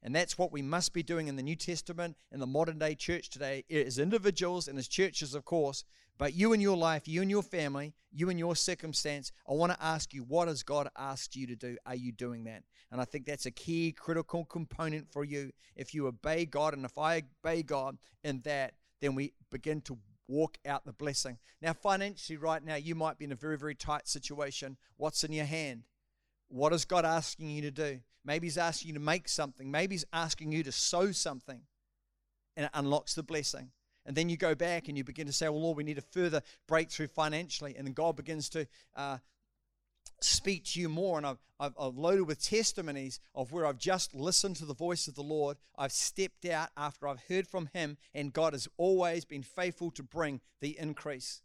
And 0.02 0.14
that's 0.14 0.38
what 0.38 0.52
we 0.52 0.62
must 0.62 0.92
be 0.92 1.02
doing 1.02 1.28
in 1.28 1.36
the 1.36 1.42
New 1.42 1.56
Testament, 1.56 2.16
in 2.32 2.40
the 2.40 2.46
modern 2.46 2.78
day 2.78 2.94
church 2.94 3.30
today, 3.30 3.64
as 3.70 3.98
individuals 3.98 4.68
and 4.68 4.78
as 4.78 4.88
churches, 4.88 5.34
of 5.34 5.44
course. 5.44 5.84
But 6.18 6.34
you 6.34 6.52
and 6.52 6.62
your 6.62 6.76
life, 6.76 7.06
you 7.06 7.20
and 7.20 7.30
your 7.30 7.42
family, 7.42 7.92
you 8.10 8.30
and 8.30 8.38
your 8.38 8.56
circumstance, 8.56 9.32
I 9.48 9.52
want 9.52 9.72
to 9.72 9.82
ask 9.82 10.14
you, 10.14 10.22
what 10.22 10.48
has 10.48 10.62
God 10.62 10.88
asked 10.96 11.36
you 11.36 11.46
to 11.48 11.56
do? 11.56 11.76
Are 11.84 11.94
you 11.94 12.10
doing 12.10 12.44
that? 12.44 12.62
And 12.90 13.00
I 13.00 13.04
think 13.04 13.26
that's 13.26 13.46
a 13.46 13.50
key, 13.50 13.92
critical 13.92 14.44
component 14.44 15.10
for 15.10 15.24
you. 15.24 15.52
If 15.74 15.92
you 15.92 16.06
obey 16.06 16.46
God, 16.46 16.72
and 16.72 16.84
if 16.84 16.96
I 16.96 17.22
obey 17.44 17.62
God 17.62 17.98
in 18.24 18.40
that, 18.42 18.74
then 19.00 19.14
we 19.14 19.34
begin 19.50 19.82
to 19.82 19.98
walk 20.28 20.56
out 20.66 20.86
the 20.86 20.92
blessing. 20.92 21.38
Now, 21.60 21.72
financially, 21.72 22.36
right 22.38 22.64
now, 22.64 22.76
you 22.76 22.94
might 22.94 23.18
be 23.18 23.26
in 23.26 23.32
a 23.32 23.36
very, 23.36 23.58
very 23.58 23.74
tight 23.74 24.08
situation. 24.08 24.76
What's 24.96 25.22
in 25.22 25.32
your 25.32 25.44
hand? 25.44 25.82
What 26.48 26.72
is 26.72 26.84
God 26.84 27.04
asking 27.04 27.50
you 27.50 27.62
to 27.62 27.70
do? 27.70 28.00
Maybe 28.24 28.46
He's 28.46 28.58
asking 28.58 28.88
you 28.88 28.94
to 28.94 29.00
make 29.00 29.28
something. 29.28 29.70
Maybe 29.70 29.94
He's 29.94 30.04
asking 30.12 30.52
you 30.52 30.62
to 30.64 30.72
sow 30.72 31.12
something. 31.12 31.62
And 32.56 32.66
it 32.66 32.70
unlocks 32.74 33.14
the 33.14 33.22
blessing. 33.22 33.70
And 34.06 34.16
then 34.16 34.28
you 34.28 34.36
go 34.36 34.54
back 34.54 34.88
and 34.88 34.96
you 34.96 35.04
begin 35.04 35.26
to 35.26 35.32
say, 35.32 35.48
Well, 35.48 35.62
Lord, 35.62 35.76
we 35.76 35.84
need 35.84 35.98
a 35.98 36.02
further 36.02 36.42
breakthrough 36.68 37.08
financially. 37.08 37.74
And 37.76 37.86
then 37.86 37.92
God 37.92 38.16
begins 38.16 38.48
to 38.50 38.66
uh, 38.94 39.18
speak 40.20 40.64
to 40.66 40.80
you 40.80 40.88
more. 40.88 41.18
And 41.18 41.26
I've, 41.26 41.38
I've, 41.58 41.74
I've, 41.78 41.96
loaded 41.96 42.26
with 42.26 42.42
testimonies 42.42 43.20
of 43.34 43.52
where 43.52 43.66
I've 43.66 43.78
just 43.78 44.14
listened 44.14 44.56
to 44.56 44.64
the 44.64 44.74
voice 44.74 45.08
of 45.08 45.14
the 45.14 45.22
Lord. 45.22 45.56
I've 45.76 45.92
stepped 45.92 46.44
out 46.46 46.68
after 46.76 47.08
I've 47.08 47.22
heard 47.28 47.46
from 47.46 47.68
Him, 47.72 47.96
and 48.14 48.32
God 48.32 48.52
has 48.52 48.68
always 48.76 49.24
been 49.24 49.42
faithful 49.42 49.90
to 49.92 50.02
bring 50.02 50.40
the 50.60 50.78
increase. 50.78 51.42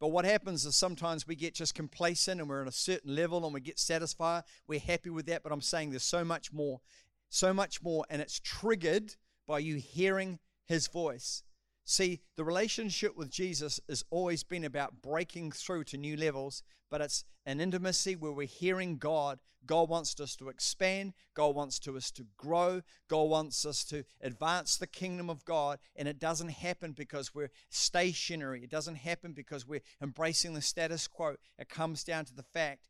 But 0.00 0.08
what 0.08 0.24
happens 0.24 0.66
is 0.66 0.76
sometimes 0.76 1.26
we 1.26 1.36
get 1.36 1.54
just 1.54 1.74
complacent 1.74 2.40
and 2.40 2.48
we're 2.48 2.62
at 2.62 2.68
a 2.68 2.72
certain 2.72 3.14
level 3.14 3.44
and 3.44 3.54
we 3.54 3.60
get 3.60 3.78
satisfied. 3.78 4.42
We're 4.66 4.80
happy 4.80 5.10
with 5.10 5.26
that, 5.26 5.42
but 5.42 5.52
I'm 5.52 5.60
saying 5.60 5.90
there's 5.90 6.02
so 6.02 6.24
much 6.24 6.52
more, 6.52 6.80
so 7.28 7.54
much 7.54 7.82
more, 7.82 8.04
and 8.10 8.20
it's 8.20 8.40
triggered 8.40 9.14
by 9.46 9.60
you 9.60 9.76
hearing 9.76 10.38
His 10.66 10.88
voice. 10.88 11.42
See, 11.84 12.20
the 12.36 12.44
relationship 12.44 13.16
with 13.16 13.30
Jesus 13.30 13.78
has 13.88 14.04
always 14.10 14.42
been 14.42 14.64
about 14.64 15.02
breaking 15.02 15.52
through 15.52 15.84
to 15.84 15.98
new 15.98 16.16
levels, 16.16 16.62
but 16.90 17.02
it's 17.02 17.24
an 17.44 17.60
intimacy 17.60 18.16
where 18.16 18.32
we're 18.32 18.46
hearing 18.46 18.96
God. 18.96 19.38
God 19.66 19.90
wants 19.90 20.18
us 20.18 20.34
to 20.36 20.48
expand. 20.48 21.12
God 21.34 21.54
wants 21.54 21.78
to 21.80 21.96
us 21.96 22.10
to 22.12 22.26
grow. 22.38 22.82
God 23.08 23.24
wants 23.24 23.66
us 23.66 23.84
to 23.86 24.04
advance 24.22 24.76
the 24.76 24.86
kingdom 24.86 25.28
of 25.28 25.44
God. 25.44 25.78
And 25.96 26.08
it 26.08 26.18
doesn't 26.18 26.50
happen 26.50 26.92
because 26.92 27.34
we're 27.34 27.50
stationary. 27.68 28.62
It 28.62 28.70
doesn't 28.70 28.96
happen 28.96 29.32
because 29.32 29.66
we're 29.66 29.82
embracing 30.02 30.54
the 30.54 30.62
status 30.62 31.06
quo. 31.06 31.36
It 31.58 31.68
comes 31.68 32.04
down 32.04 32.24
to 32.26 32.34
the 32.34 32.42
fact 32.42 32.88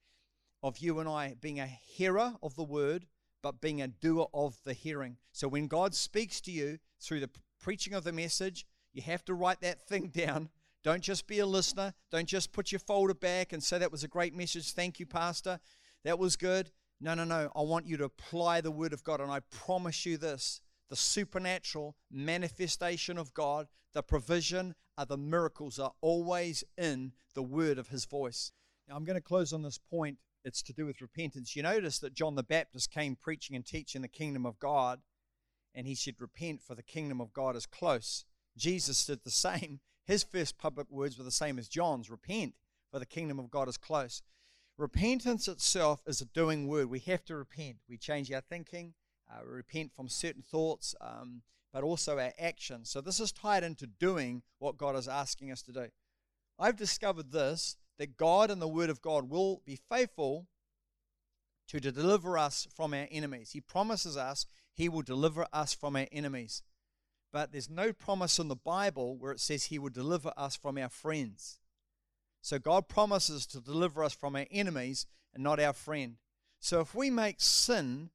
of 0.63 0.79
you 0.79 1.01
and 1.01 1.09
I 1.09 1.35
being 1.41 1.61
a 1.61 1.67
hearer 1.67 2.35
of 2.43 2.55
the 2.55 2.65
word, 2.65 3.07
but 3.43 3.61
being 3.61 3.83
a 3.83 3.89
doer 3.89 4.29
of 4.33 4.59
the 4.65 4.73
hearing. 4.73 5.17
So 5.33 5.49
when 5.49 5.67
God 5.67 5.95
speaks 5.95 6.41
to 6.43 6.51
you 6.51 6.79
through 7.01 7.21
the 7.21 7.31
preaching 7.61 7.95
of 7.95 8.05
the 8.05 8.13
message, 8.13 8.67
you 8.95 9.03
have 9.03 9.25
to 9.27 9.35
write 9.35 9.61
that 9.61 9.87
thing 9.87 10.09
down. 10.09 10.49
Don't 10.85 11.03
just 11.03 11.27
be 11.27 11.41
a 11.41 11.47
listener. 11.47 11.95
Don't 12.11 12.29
just 12.29 12.53
put 12.53 12.71
your 12.71 12.79
folder 12.79 13.15
back 13.15 13.53
and 13.53 13.63
say 13.63 13.79
that 13.79 13.93
was 13.93 14.05
a 14.05 14.09
great 14.09 14.35
message. 14.35 14.73
Thank 14.73 15.01
you, 15.01 15.07
Pastor. 15.07 15.59
That 16.05 16.19
was 16.19 16.37
good. 16.37 16.71
No, 17.01 17.15
no, 17.15 17.25
no. 17.25 17.51
I 17.57 17.63
want 17.63 17.87
you 17.87 17.97
to 17.97 18.05
apply 18.05 18.61
the 18.61 18.71
Word 18.71 18.93
of 18.93 19.03
God. 19.03 19.21
And 19.21 19.31
I 19.31 19.41
promise 19.51 20.07
you 20.07 20.17
this 20.17 20.61
the 20.91 20.97
supernatural 20.97 21.97
manifestation 22.11 23.19
of 23.19 23.35
God, 23.35 23.67
the 23.95 24.03
provision, 24.03 24.75
are 24.97 25.07
the 25.07 25.17
miracles 25.17 25.79
are 25.79 25.93
always 26.01 26.63
in 26.77 27.13
the 27.35 27.43
Word 27.43 27.79
of 27.79 27.89
His 27.89 28.05
voice. 28.05 28.53
Now, 28.87 28.97
I'm 28.97 29.05
going 29.05 29.17
to 29.17 29.23
close 29.23 29.53
on 29.53 29.63
this 29.63 29.79
point. 29.79 30.19
It's 30.45 30.63
to 30.63 30.75
do 30.75 30.85
with 30.85 31.01
repentance. 31.01 31.57
You 31.57 31.63
notice 31.63 31.99
that 32.01 32.13
John 32.13 32.35
the 32.35 32.43
Baptist 32.43 32.91
came 32.91 33.17
preaching 33.17 33.57
and 33.57 33.65
teaching 33.65 34.03
the 34.03 34.09
kingdom 34.09 34.45
of 34.45 34.59
God, 34.59 35.01
and 35.75 35.87
he 35.87 35.95
said, 35.95 36.17
Repent, 36.19 36.61
for 36.61 36.75
the 36.75 36.83
kingdom 36.83 37.21
of 37.21 37.33
God 37.33 37.57
is 37.57 37.65
close. 37.65 38.27
Jesus 38.57 39.05
did 39.05 39.25
the 39.25 39.31
same. 39.31 39.81
His 40.07 40.23
first 40.23 40.59
public 40.59 40.91
words 40.91 41.17
were 41.17 41.25
the 41.25 41.31
same 41.31 41.59
as 41.59 41.69
John's 41.69 42.11
repent, 42.11 42.55
for 42.91 42.99
the 42.99 43.07
kingdom 43.07 43.39
of 43.39 43.51
God 43.51 43.69
is 43.69 43.79
close. 43.79 44.23
Repentance 44.77 45.49
itself 45.49 46.03
is 46.07 46.21
a 46.21 46.27
doing 46.27 46.67
word. 46.69 46.91
We 46.91 46.99
have 47.01 47.25
to 47.27 47.37
repent. 47.37 47.77
We 47.89 47.97
change 47.97 48.31
our 48.33 48.41
thinking, 48.41 48.95
uh, 49.31 49.45
repent 49.45 49.93
from 49.95 50.09
certain 50.09 50.43
thoughts, 50.43 50.95
um, 51.01 51.43
but 51.73 51.85
also 51.85 52.19
our 52.19 52.33
actions. 52.39 52.91
So 52.91 53.01
this 53.01 53.21
is 53.21 53.33
tied 53.33 53.65
into 53.65 53.87
doing 53.87 54.43
what 54.59 54.77
God 54.77 54.97
is 54.97 55.09
asking 55.09 55.53
us 55.53 55.63
to 55.63 55.73
do. 55.73 55.87
I've 56.59 56.77
discovered 56.77 57.33
this 57.33 57.77
that 57.99 58.17
God 58.17 58.51
and 58.51 58.61
the 58.61 58.69
Word 58.69 58.91
of 58.91 59.01
God 59.01 59.31
will 59.31 59.63
be 59.65 59.79
faithful 59.89 60.47
to 61.69 61.81
deliver 61.81 62.37
us 62.37 62.67
from 62.75 62.93
our 62.93 63.07
enemies. 63.11 63.53
He 63.53 63.61
promises 63.61 64.17
us 64.17 64.47
He 64.73 64.89
will 64.89 65.03
deliver 65.03 65.47
us 65.53 65.73
from 65.73 65.97
our 65.97 66.07
enemies. 66.11 66.63
But 67.35 67.51
there's 67.51 67.69
no 67.69 67.93
promise 67.93 68.39
in 68.39 68.47
the 68.47 68.55
Bible 68.55 69.17
where 69.17 69.33
it 69.33 69.41
says 69.41 69.65
He 69.65 69.77
will 69.81 69.91
deliver 69.91 70.33
us 70.37 70.55
from 70.55 70.79
our 70.79 70.89
friends. 70.89 71.59
So 72.43 72.61
God 72.61 72.87
promises 72.87 73.45
to 73.47 73.61
deliver 73.61 74.05
us 74.05 74.15
from 74.15 74.37
our 74.37 74.47
enemies 74.53 75.07
and 75.35 75.43
not 75.43 75.59
our 75.59 75.73
friend. 75.73 76.19
So 76.61 76.79
if 76.79 76.95
we 76.95 77.11
make 77.11 77.41
sin 77.41 78.11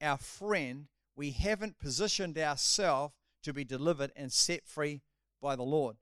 our 0.00 0.16
friend, 0.16 0.86
we 1.14 1.32
haven't 1.32 1.78
positioned 1.78 2.38
ourselves 2.38 3.12
to 3.42 3.52
be 3.52 3.64
delivered 3.64 4.12
and 4.16 4.32
set 4.32 4.64
free 4.64 5.02
by 5.42 5.54
the 5.54 5.62
Lord. 5.62 5.96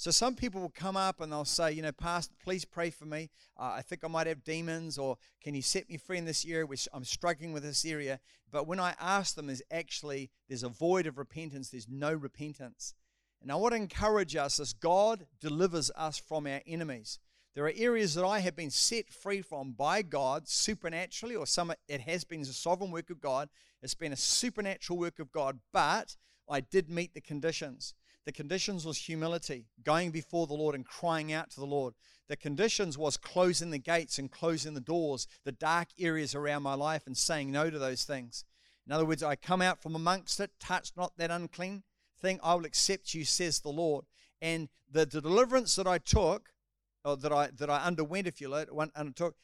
So 0.00 0.10
some 0.10 0.34
people 0.34 0.62
will 0.62 0.72
come 0.74 0.96
up 0.96 1.20
and 1.20 1.30
they'll 1.30 1.44
say, 1.44 1.72
you 1.72 1.82
know, 1.82 1.92
Pastor, 1.92 2.32
please 2.42 2.64
pray 2.64 2.88
for 2.88 3.04
me. 3.04 3.28
Uh, 3.58 3.74
I 3.76 3.82
think 3.82 4.02
I 4.02 4.08
might 4.08 4.28
have 4.28 4.42
demons, 4.42 4.96
or 4.96 5.18
can 5.44 5.54
you 5.54 5.60
set 5.60 5.90
me 5.90 5.98
free 5.98 6.16
in 6.16 6.24
this 6.24 6.46
area, 6.46 6.64
which 6.64 6.88
I'm 6.94 7.04
struggling 7.04 7.52
with 7.52 7.64
this 7.64 7.84
area. 7.84 8.18
But 8.50 8.66
when 8.66 8.80
I 8.80 8.94
ask 8.98 9.34
them, 9.34 9.48
there's 9.48 9.60
actually 9.70 10.30
there's 10.48 10.62
a 10.62 10.70
void 10.70 11.06
of 11.06 11.18
repentance. 11.18 11.68
There's 11.68 11.86
no 11.86 12.14
repentance. 12.14 12.94
And 13.42 13.52
I 13.52 13.56
want 13.56 13.72
to 13.72 13.76
encourage 13.76 14.34
us 14.36 14.58
as 14.58 14.72
God 14.72 15.26
delivers 15.38 15.90
us 15.94 16.16
from 16.16 16.46
our 16.46 16.62
enemies. 16.66 17.18
There 17.54 17.66
are 17.66 17.72
areas 17.76 18.14
that 18.14 18.24
I 18.24 18.38
have 18.38 18.56
been 18.56 18.70
set 18.70 19.12
free 19.12 19.42
from 19.42 19.72
by 19.72 20.00
God 20.00 20.48
supernaturally, 20.48 21.36
or 21.36 21.46
some 21.46 21.74
it 21.88 22.00
has 22.00 22.24
been 22.24 22.40
a 22.40 22.46
sovereign 22.46 22.90
work 22.90 23.10
of 23.10 23.20
God. 23.20 23.50
It's 23.82 23.92
been 23.92 24.14
a 24.14 24.16
supernatural 24.16 24.98
work 24.98 25.18
of 25.18 25.30
God, 25.30 25.58
but 25.74 26.16
I 26.48 26.60
did 26.60 26.88
meet 26.88 27.12
the 27.12 27.20
conditions. 27.20 27.92
The 28.26 28.32
conditions 28.32 28.84
was 28.84 28.98
humility, 28.98 29.66
going 29.82 30.10
before 30.10 30.46
the 30.46 30.54
Lord 30.54 30.74
and 30.74 30.84
crying 30.84 31.32
out 31.32 31.50
to 31.50 31.60
the 31.60 31.66
Lord. 31.66 31.94
The 32.28 32.36
conditions 32.36 32.96
was 32.96 33.16
closing 33.16 33.70
the 33.70 33.78
gates 33.78 34.18
and 34.18 34.30
closing 34.30 34.74
the 34.74 34.80
doors, 34.80 35.26
the 35.44 35.52
dark 35.52 35.88
areas 35.98 36.34
around 36.34 36.62
my 36.62 36.74
life, 36.74 37.06
and 37.06 37.16
saying 37.16 37.50
no 37.50 37.70
to 37.70 37.78
those 37.78 38.04
things. 38.04 38.44
In 38.86 38.92
other 38.92 39.06
words, 39.06 39.22
I 39.22 39.36
come 39.36 39.62
out 39.62 39.82
from 39.82 39.94
amongst 39.94 40.38
it, 40.40 40.50
touch 40.60 40.92
not 40.96 41.16
that 41.16 41.30
unclean 41.30 41.82
thing, 42.20 42.38
I 42.42 42.54
will 42.54 42.64
accept 42.64 43.14
you, 43.14 43.24
says 43.24 43.60
the 43.60 43.70
Lord. 43.70 44.04
And 44.42 44.68
the, 44.90 45.06
the 45.06 45.20
deliverance 45.20 45.74
that 45.76 45.86
I 45.86 45.98
took, 45.98 46.50
or 47.04 47.16
that 47.16 47.32
I 47.32 47.48
that 47.58 47.70
I 47.70 47.78
underwent, 47.84 48.26
if 48.26 48.40
you 48.40 48.48
like, 48.48 48.68
undertook, 48.94 49.36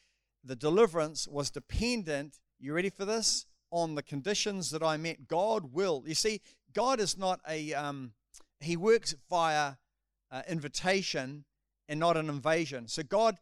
the 0.43 0.55
deliverance 0.55 1.27
was 1.27 1.49
dependent. 1.49 2.39
You 2.59 2.73
ready 2.73 2.89
for 2.89 3.05
this? 3.05 3.45
On 3.71 3.95
the 3.95 4.03
conditions 4.03 4.69
that 4.71 4.83
I 4.83 4.97
met. 4.97 5.27
God 5.27 5.73
will. 5.73 6.03
You 6.05 6.15
see, 6.15 6.41
God 6.73 6.99
is 6.99 7.17
not 7.17 7.41
a 7.47 7.73
um, 7.73 8.13
he 8.59 8.77
works 8.77 9.15
via 9.29 9.73
uh, 10.31 10.41
invitation 10.47 11.45
and 11.87 11.99
not 11.99 12.17
an 12.17 12.29
invasion. 12.29 12.87
So 12.87 13.03
God, 13.03 13.37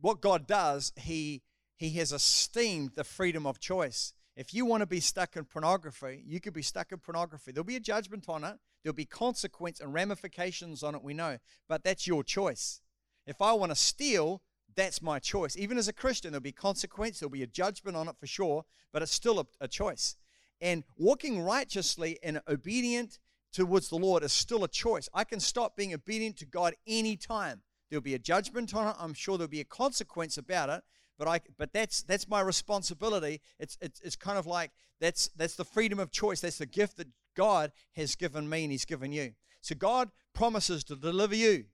what 0.00 0.20
God 0.20 0.46
does, 0.46 0.92
He 0.96 1.42
He 1.76 1.90
has 1.90 2.12
esteemed 2.12 2.92
the 2.94 3.04
freedom 3.04 3.46
of 3.46 3.60
choice. 3.60 4.14
If 4.34 4.54
you 4.54 4.64
want 4.64 4.80
to 4.80 4.86
be 4.86 5.00
stuck 5.00 5.36
in 5.36 5.44
pornography, 5.44 6.22
you 6.26 6.40
could 6.40 6.54
be 6.54 6.62
stuck 6.62 6.90
in 6.90 6.98
pornography. 6.98 7.52
There'll 7.52 7.64
be 7.64 7.76
a 7.76 7.80
judgment 7.80 8.28
on 8.28 8.44
it. 8.44 8.56
There'll 8.82 8.94
be 8.94 9.04
consequence 9.04 9.78
and 9.78 9.92
ramifications 9.92 10.82
on 10.82 10.94
it, 10.94 11.02
we 11.02 11.14
know. 11.14 11.38
But 11.68 11.84
that's 11.84 12.06
your 12.06 12.24
choice. 12.24 12.80
If 13.26 13.40
I 13.40 13.52
want 13.52 13.70
to 13.70 13.76
steal, 13.76 14.42
that's 14.74 15.02
my 15.02 15.18
choice. 15.18 15.56
Even 15.56 15.76
as 15.78 15.86
a 15.86 15.92
Christian, 15.92 16.32
there'll 16.32 16.42
be 16.42 16.50
consequence, 16.50 17.20
there'll 17.20 17.30
be 17.30 17.42
a 17.42 17.46
judgment 17.46 17.96
on 17.96 18.08
it 18.08 18.16
for 18.18 18.26
sure, 18.26 18.64
but 18.92 19.02
it's 19.02 19.12
still 19.12 19.38
a, 19.38 19.46
a 19.60 19.68
choice. 19.68 20.16
And 20.60 20.82
walking 20.96 21.40
righteously 21.42 22.18
and 22.22 22.40
obedient 22.48 23.18
towards 23.52 23.88
the 23.88 23.96
Lord 23.96 24.22
is 24.22 24.32
still 24.32 24.64
a 24.64 24.68
choice. 24.68 25.08
I 25.14 25.24
can 25.24 25.40
stop 25.40 25.76
being 25.76 25.94
obedient 25.94 26.36
to 26.38 26.46
God 26.46 26.74
anytime. 26.86 27.62
There'll 27.90 28.02
be 28.02 28.14
a 28.14 28.18
judgment 28.18 28.74
on 28.74 28.88
it. 28.88 28.96
I'm 28.98 29.14
sure 29.14 29.36
there'll 29.36 29.50
be 29.50 29.60
a 29.60 29.64
consequence 29.64 30.38
about 30.38 30.70
it. 30.70 30.82
But 31.18 31.28
I, 31.28 31.40
but 31.58 31.72
that's 31.72 32.02
that's 32.02 32.28
my 32.28 32.40
responsibility. 32.40 33.42
It's, 33.58 33.76
it's 33.80 34.00
it's 34.00 34.16
kind 34.16 34.38
of 34.38 34.46
like 34.46 34.70
that's 35.00 35.28
that's 35.36 35.56
the 35.56 35.64
freedom 35.64 35.98
of 35.98 36.10
choice. 36.10 36.40
That's 36.40 36.58
the 36.58 36.66
gift 36.66 36.96
that 36.96 37.08
God 37.36 37.70
has 37.94 38.14
given 38.14 38.48
me 38.48 38.64
and 38.64 38.72
He's 38.72 38.84
given 38.84 39.12
you. 39.12 39.34
So 39.60 39.74
God 39.74 40.10
promises 40.34 40.82
to 40.84 40.96
deliver 40.96 41.36
you 41.36 41.66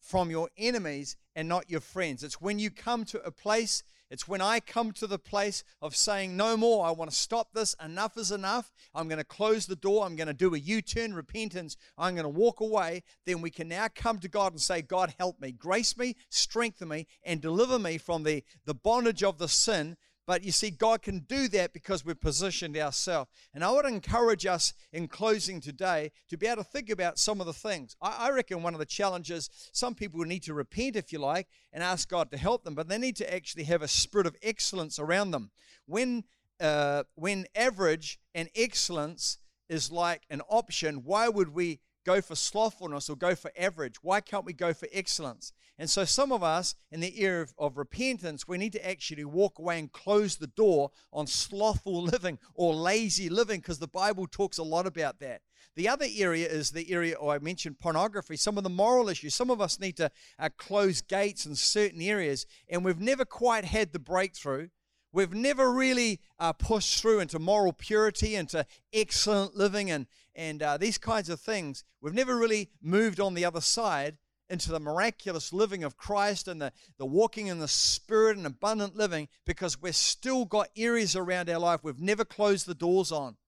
from 0.00 0.30
your 0.30 0.48
enemies 0.56 1.16
and 1.34 1.48
not 1.48 1.70
your 1.70 1.80
friends. 1.80 2.24
It's 2.24 2.40
when 2.40 2.58
you 2.58 2.70
come 2.70 3.04
to 3.06 3.22
a 3.22 3.30
place, 3.30 3.82
it's 4.10 4.28
when 4.28 4.40
I 4.40 4.60
come 4.60 4.92
to 4.92 5.06
the 5.06 5.18
place 5.18 5.64
of 5.82 5.96
saying, 5.96 6.36
No 6.36 6.56
more, 6.56 6.86
I 6.86 6.90
want 6.90 7.10
to 7.10 7.16
stop 7.16 7.52
this, 7.52 7.74
enough 7.84 8.16
is 8.16 8.30
enough. 8.30 8.72
I'm 8.94 9.08
going 9.08 9.18
to 9.18 9.24
close 9.24 9.66
the 9.66 9.76
door, 9.76 10.04
I'm 10.04 10.16
going 10.16 10.28
to 10.28 10.34
do 10.34 10.54
a 10.54 10.58
U 10.58 10.82
turn, 10.82 11.14
repentance, 11.14 11.76
I'm 11.98 12.14
going 12.14 12.24
to 12.24 12.28
walk 12.28 12.60
away. 12.60 13.02
Then 13.24 13.40
we 13.40 13.50
can 13.50 13.68
now 13.68 13.88
come 13.94 14.18
to 14.20 14.28
God 14.28 14.52
and 14.52 14.60
say, 14.60 14.82
God, 14.82 15.14
help 15.18 15.40
me, 15.40 15.52
grace 15.52 15.96
me, 15.96 16.16
strengthen 16.30 16.88
me, 16.88 17.06
and 17.24 17.40
deliver 17.40 17.78
me 17.78 17.98
from 17.98 18.22
the, 18.22 18.44
the 18.64 18.74
bondage 18.74 19.22
of 19.22 19.38
the 19.38 19.48
sin 19.48 19.96
but 20.26 20.42
you 20.42 20.50
see, 20.50 20.70
God 20.70 21.02
can 21.02 21.20
do 21.20 21.46
that 21.48 21.72
because 21.72 22.04
we've 22.04 22.20
positioned 22.20 22.76
ourselves. 22.76 23.30
And 23.54 23.62
I 23.62 23.70
would 23.70 23.86
encourage 23.86 24.44
us 24.44 24.72
in 24.92 25.06
closing 25.06 25.60
today 25.60 26.10
to 26.28 26.36
be 26.36 26.46
able 26.46 26.64
to 26.64 26.68
think 26.68 26.90
about 26.90 27.18
some 27.18 27.40
of 27.40 27.46
the 27.46 27.52
things. 27.52 27.94
I, 28.02 28.26
I 28.26 28.30
reckon 28.30 28.62
one 28.62 28.74
of 28.74 28.80
the 28.80 28.86
challenges, 28.86 29.48
some 29.72 29.94
people 29.94 30.20
need 30.24 30.42
to 30.44 30.54
repent, 30.54 30.96
if 30.96 31.12
you 31.12 31.20
like, 31.20 31.46
and 31.72 31.82
ask 31.82 32.08
God 32.08 32.30
to 32.32 32.36
help 32.36 32.64
them, 32.64 32.74
but 32.74 32.88
they 32.88 32.98
need 32.98 33.16
to 33.16 33.34
actually 33.34 33.64
have 33.64 33.82
a 33.82 33.88
spirit 33.88 34.26
of 34.26 34.36
excellence 34.42 34.98
around 34.98 35.30
them. 35.30 35.50
When, 35.86 36.24
uh, 36.60 37.04
when 37.14 37.46
average 37.54 38.18
and 38.34 38.48
excellence 38.56 39.38
is 39.68 39.92
like 39.92 40.22
an 40.28 40.42
option, 40.48 41.02
why 41.04 41.28
would 41.28 41.50
we 41.50 41.80
go 42.06 42.20
for 42.20 42.36
slothfulness 42.36 43.10
or 43.10 43.16
go 43.16 43.34
for 43.34 43.50
average? 43.58 43.96
Why 44.02 44.20
can't 44.20 44.44
we 44.44 44.52
go 44.52 44.72
for 44.72 44.88
excellence? 44.92 45.52
And 45.78 45.90
so, 45.90 46.04
some 46.04 46.32
of 46.32 46.42
us 46.42 46.74
in 46.90 47.00
the 47.00 47.20
area 47.20 47.42
of, 47.42 47.54
of, 47.58 47.76
repentance, 47.76 48.48
we 48.48 48.56
need 48.56 48.72
to 48.72 48.88
actually 48.88 49.24
walk 49.24 49.58
away 49.58 49.78
and 49.78 49.92
close 49.92 50.36
the 50.36 50.46
door 50.46 50.90
on 51.12 51.26
slothful 51.26 52.02
living 52.14 52.38
or 52.54 52.74
lazy 52.74 53.28
living 53.28 53.60
because 53.60 53.78
the 53.78 53.88
Bible 53.88 54.26
talks 54.26 54.56
a 54.56 54.62
lot 54.62 54.86
about 54.86 55.18
that. 55.18 55.42
The 55.74 55.88
other 55.88 56.06
area 56.16 56.48
is 56.48 56.70
the 56.70 56.90
area, 56.90 57.16
oh, 57.20 57.28
I 57.28 57.38
mentioned 57.38 57.78
pornography, 57.78 58.36
some 58.36 58.56
of 58.56 58.64
the 58.64 58.70
moral 58.70 59.10
issues. 59.10 59.34
Some 59.34 59.50
of 59.50 59.60
us 59.60 59.78
need 59.78 59.98
to 59.98 60.10
uh, 60.38 60.48
close 60.56 61.02
gates 61.02 61.44
in 61.44 61.54
certain 61.54 62.00
areas, 62.00 62.46
and 62.70 62.82
we've 62.82 63.00
never 63.00 63.26
quite 63.26 63.66
had 63.66 63.92
the 63.92 63.98
breakthrough. 63.98 64.68
We've 65.16 65.32
never 65.32 65.72
really 65.72 66.20
uh, 66.38 66.52
pushed 66.52 67.00
through 67.00 67.20
into 67.20 67.38
moral 67.38 67.72
purity, 67.72 68.34
into 68.34 68.66
excellent 68.92 69.56
living, 69.56 69.90
and, 69.90 70.06
and 70.34 70.62
uh, 70.62 70.76
these 70.76 70.98
kinds 70.98 71.30
of 71.30 71.40
things. 71.40 71.84
We've 72.02 72.12
never 72.12 72.36
really 72.36 72.68
moved 72.82 73.18
on 73.18 73.32
the 73.32 73.46
other 73.46 73.62
side 73.62 74.18
into 74.50 74.70
the 74.70 74.78
miraculous 74.78 75.54
living 75.54 75.84
of 75.84 75.96
Christ 75.96 76.48
and 76.48 76.60
the, 76.60 76.70
the 76.98 77.06
walking 77.06 77.46
in 77.46 77.60
the 77.60 77.66
Spirit 77.66 78.36
and 78.36 78.46
abundant 78.46 78.94
living 78.94 79.28
because 79.46 79.80
we've 79.80 79.96
still 79.96 80.44
got 80.44 80.68
areas 80.76 81.16
around 81.16 81.48
our 81.48 81.60
life 81.60 81.82
we've 81.82 81.98
never 81.98 82.26
closed 82.26 82.66
the 82.66 82.74
doors 82.74 83.10
on. 83.10 83.38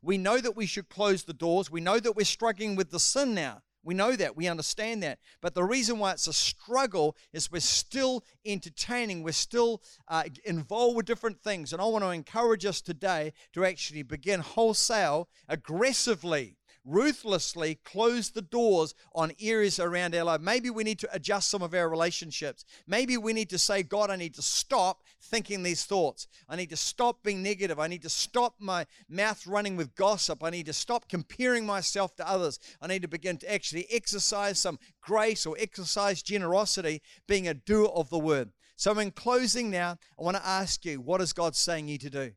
We 0.00 0.16
know 0.16 0.38
that 0.38 0.54
we 0.54 0.66
should 0.66 0.88
close 0.88 1.24
the 1.24 1.32
doors. 1.32 1.72
We 1.72 1.80
know 1.80 1.98
that 1.98 2.14
we're 2.14 2.24
struggling 2.24 2.76
with 2.76 2.92
the 2.92 3.00
sin 3.00 3.34
now. 3.34 3.62
We 3.82 3.94
know 3.94 4.14
that. 4.16 4.36
We 4.36 4.46
understand 4.46 5.02
that. 5.02 5.18
But 5.40 5.54
the 5.54 5.64
reason 5.64 5.98
why 5.98 6.12
it's 6.12 6.26
a 6.26 6.32
struggle 6.32 7.16
is 7.32 7.50
we're 7.50 7.60
still 7.60 8.24
entertaining, 8.44 9.22
we're 9.22 9.32
still 9.32 9.82
uh, 10.08 10.24
involved 10.44 10.96
with 10.96 11.06
different 11.06 11.40
things. 11.42 11.72
And 11.72 11.80
I 11.80 11.86
want 11.86 12.04
to 12.04 12.10
encourage 12.10 12.66
us 12.66 12.80
today 12.80 13.32
to 13.54 13.64
actually 13.64 14.02
begin 14.02 14.40
wholesale, 14.40 15.28
aggressively 15.48 16.56
ruthlessly 16.84 17.78
close 17.84 18.30
the 18.30 18.42
doors 18.42 18.94
on 19.14 19.32
areas 19.40 19.78
around 19.78 20.14
our 20.14 20.24
life. 20.24 20.40
Maybe 20.40 20.70
we 20.70 20.84
need 20.84 20.98
to 21.00 21.08
adjust 21.12 21.50
some 21.50 21.62
of 21.62 21.74
our 21.74 21.88
relationships. 21.88 22.64
Maybe 22.86 23.16
we 23.16 23.32
need 23.32 23.50
to 23.50 23.58
say, 23.58 23.82
God, 23.82 24.10
I 24.10 24.16
need 24.16 24.34
to 24.34 24.42
stop 24.42 25.02
thinking 25.20 25.62
these 25.62 25.84
thoughts. 25.84 26.26
I 26.48 26.56
need 26.56 26.70
to 26.70 26.76
stop 26.76 27.22
being 27.22 27.42
negative. 27.42 27.78
I 27.78 27.86
need 27.86 28.02
to 28.02 28.08
stop 28.08 28.54
my 28.58 28.86
mouth 29.08 29.46
running 29.46 29.76
with 29.76 29.94
gossip. 29.94 30.42
I 30.42 30.50
need 30.50 30.66
to 30.66 30.72
stop 30.72 31.08
comparing 31.08 31.66
myself 31.66 32.16
to 32.16 32.28
others. 32.28 32.58
I 32.80 32.86
need 32.86 33.02
to 33.02 33.08
begin 33.08 33.36
to 33.38 33.52
actually 33.52 33.86
exercise 33.90 34.58
some 34.58 34.78
grace 35.00 35.46
or 35.46 35.56
exercise 35.58 36.22
generosity, 36.22 37.02
being 37.26 37.48
a 37.48 37.54
doer 37.54 37.88
of 37.94 38.10
the 38.10 38.18
word. 38.18 38.50
So, 38.76 38.98
in 38.98 39.10
closing 39.10 39.70
now, 39.70 39.98
I 40.18 40.22
want 40.22 40.38
to 40.38 40.46
ask 40.46 40.86
you, 40.86 41.02
what 41.02 41.20
is 41.20 41.34
God 41.34 41.54
saying 41.54 41.88
you 41.88 41.98
to 41.98 42.08
do? 42.08 42.32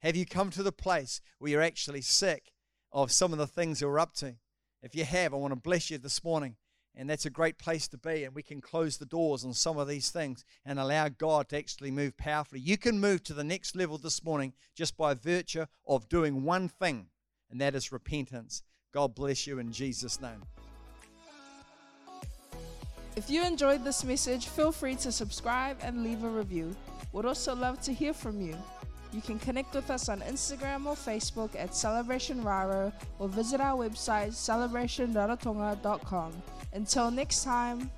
Have 0.00 0.16
you 0.16 0.24
come 0.24 0.48
to 0.50 0.62
the 0.62 0.72
place 0.72 1.20
where 1.38 1.50
you're 1.50 1.60
actually 1.60 2.00
sick 2.00 2.52
of 3.02 3.12
some 3.12 3.32
of 3.32 3.38
the 3.38 3.46
things 3.46 3.82
we're 3.82 3.98
up 3.98 4.12
to. 4.14 4.34
If 4.82 4.94
you 4.94 5.04
have, 5.04 5.32
I 5.32 5.36
want 5.36 5.52
to 5.52 5.60
bless 5.60 5.90
you 5.90 5.98
this 5.98 6.24
morning. 6.24 6.56
And 6.96 7.08
that's 7.08 7.26
a 7.26 7.30
great 7.30 7.56
place 7.56 7.86
to 7.88 7.96
be. 7.98 8.24
And 8.24 8.34
we 8.34 8.42
can 8.42 8.60
close 8.60 8.96
the 8.96 9.06
doors 9.06 9.44
on 9.44 9.54
some 9.54 9.78
of 9.78 9.86
these 9.86 10.10
things 10.10 10.44
and 10.64 10.80
allow 10.80 11.08
God 11.08 11.48
to 11.50 11.58
actually 11.58 11.92
move 11.92 12.16
powerfully. 12.16 12.60
You 12.60 12.76
can 12.76 12.98
move 12.98 13.22
to 13.24 13.34
the 13.34 13.44
next 13.44 13.76
level 13.76 13.98
this 13.98 14.24
morning 14.24 14.52
just 14.74 14.96
by 14.96 15.14
virtue 15.14 15.66
of 15.86 16.08
doing 16.08 16.42
one 16.42 16.68
thing, 16.68 17.06
and 17.50 17.60
that 17.60 17.76
is 17.76 17.92
repentance. 17.92 18.64
God 18.92 19.14
bless 19.14 19.46
you 19.46 19.60
in 19.60 19.70
Jesus' 19.70 20.20
name. 20.20 20.42
If 23.14 23.30
you 23.30 23.44
enjoyed 23.44 23.84
this 23.84 24.02
message, 24.02 24.48
feel 24.48 24.72
free 24.72 24.96
to 24.96 25.12
subscribe 25.12 25.76
and 25.82 26.02
leave 26.02 26.24
a 26.24 26.28
review. 26.28 26.74
We'd 27.12 27.26
also 27.26 27.54
love 27.54 27.80
to 27.82 27.92
hear 27.92 28.12
from 28.12 28.40
you. 28.40 28.56
You 29.12 29.22
can 29.22 29.38
connect 29.38 29.74
with 29.74 29.90
us 29.90 30.08
on 30.08 30.20
Instagram 30.20 30.86
or 30.86 30.94
Facebook 30.94 31.50
at 31.58 31.74
Celebration 31.74 32.42
Raro 32.42 32.92
or 33.18 33.28
visit 33.28 33.60
our 33.60 33.76
website 33.76 34.32
celebrationrarotonga.com. 34.32 36.32
Until 36.74 37.10
next 37.10 37.44
time. 37.44 37.90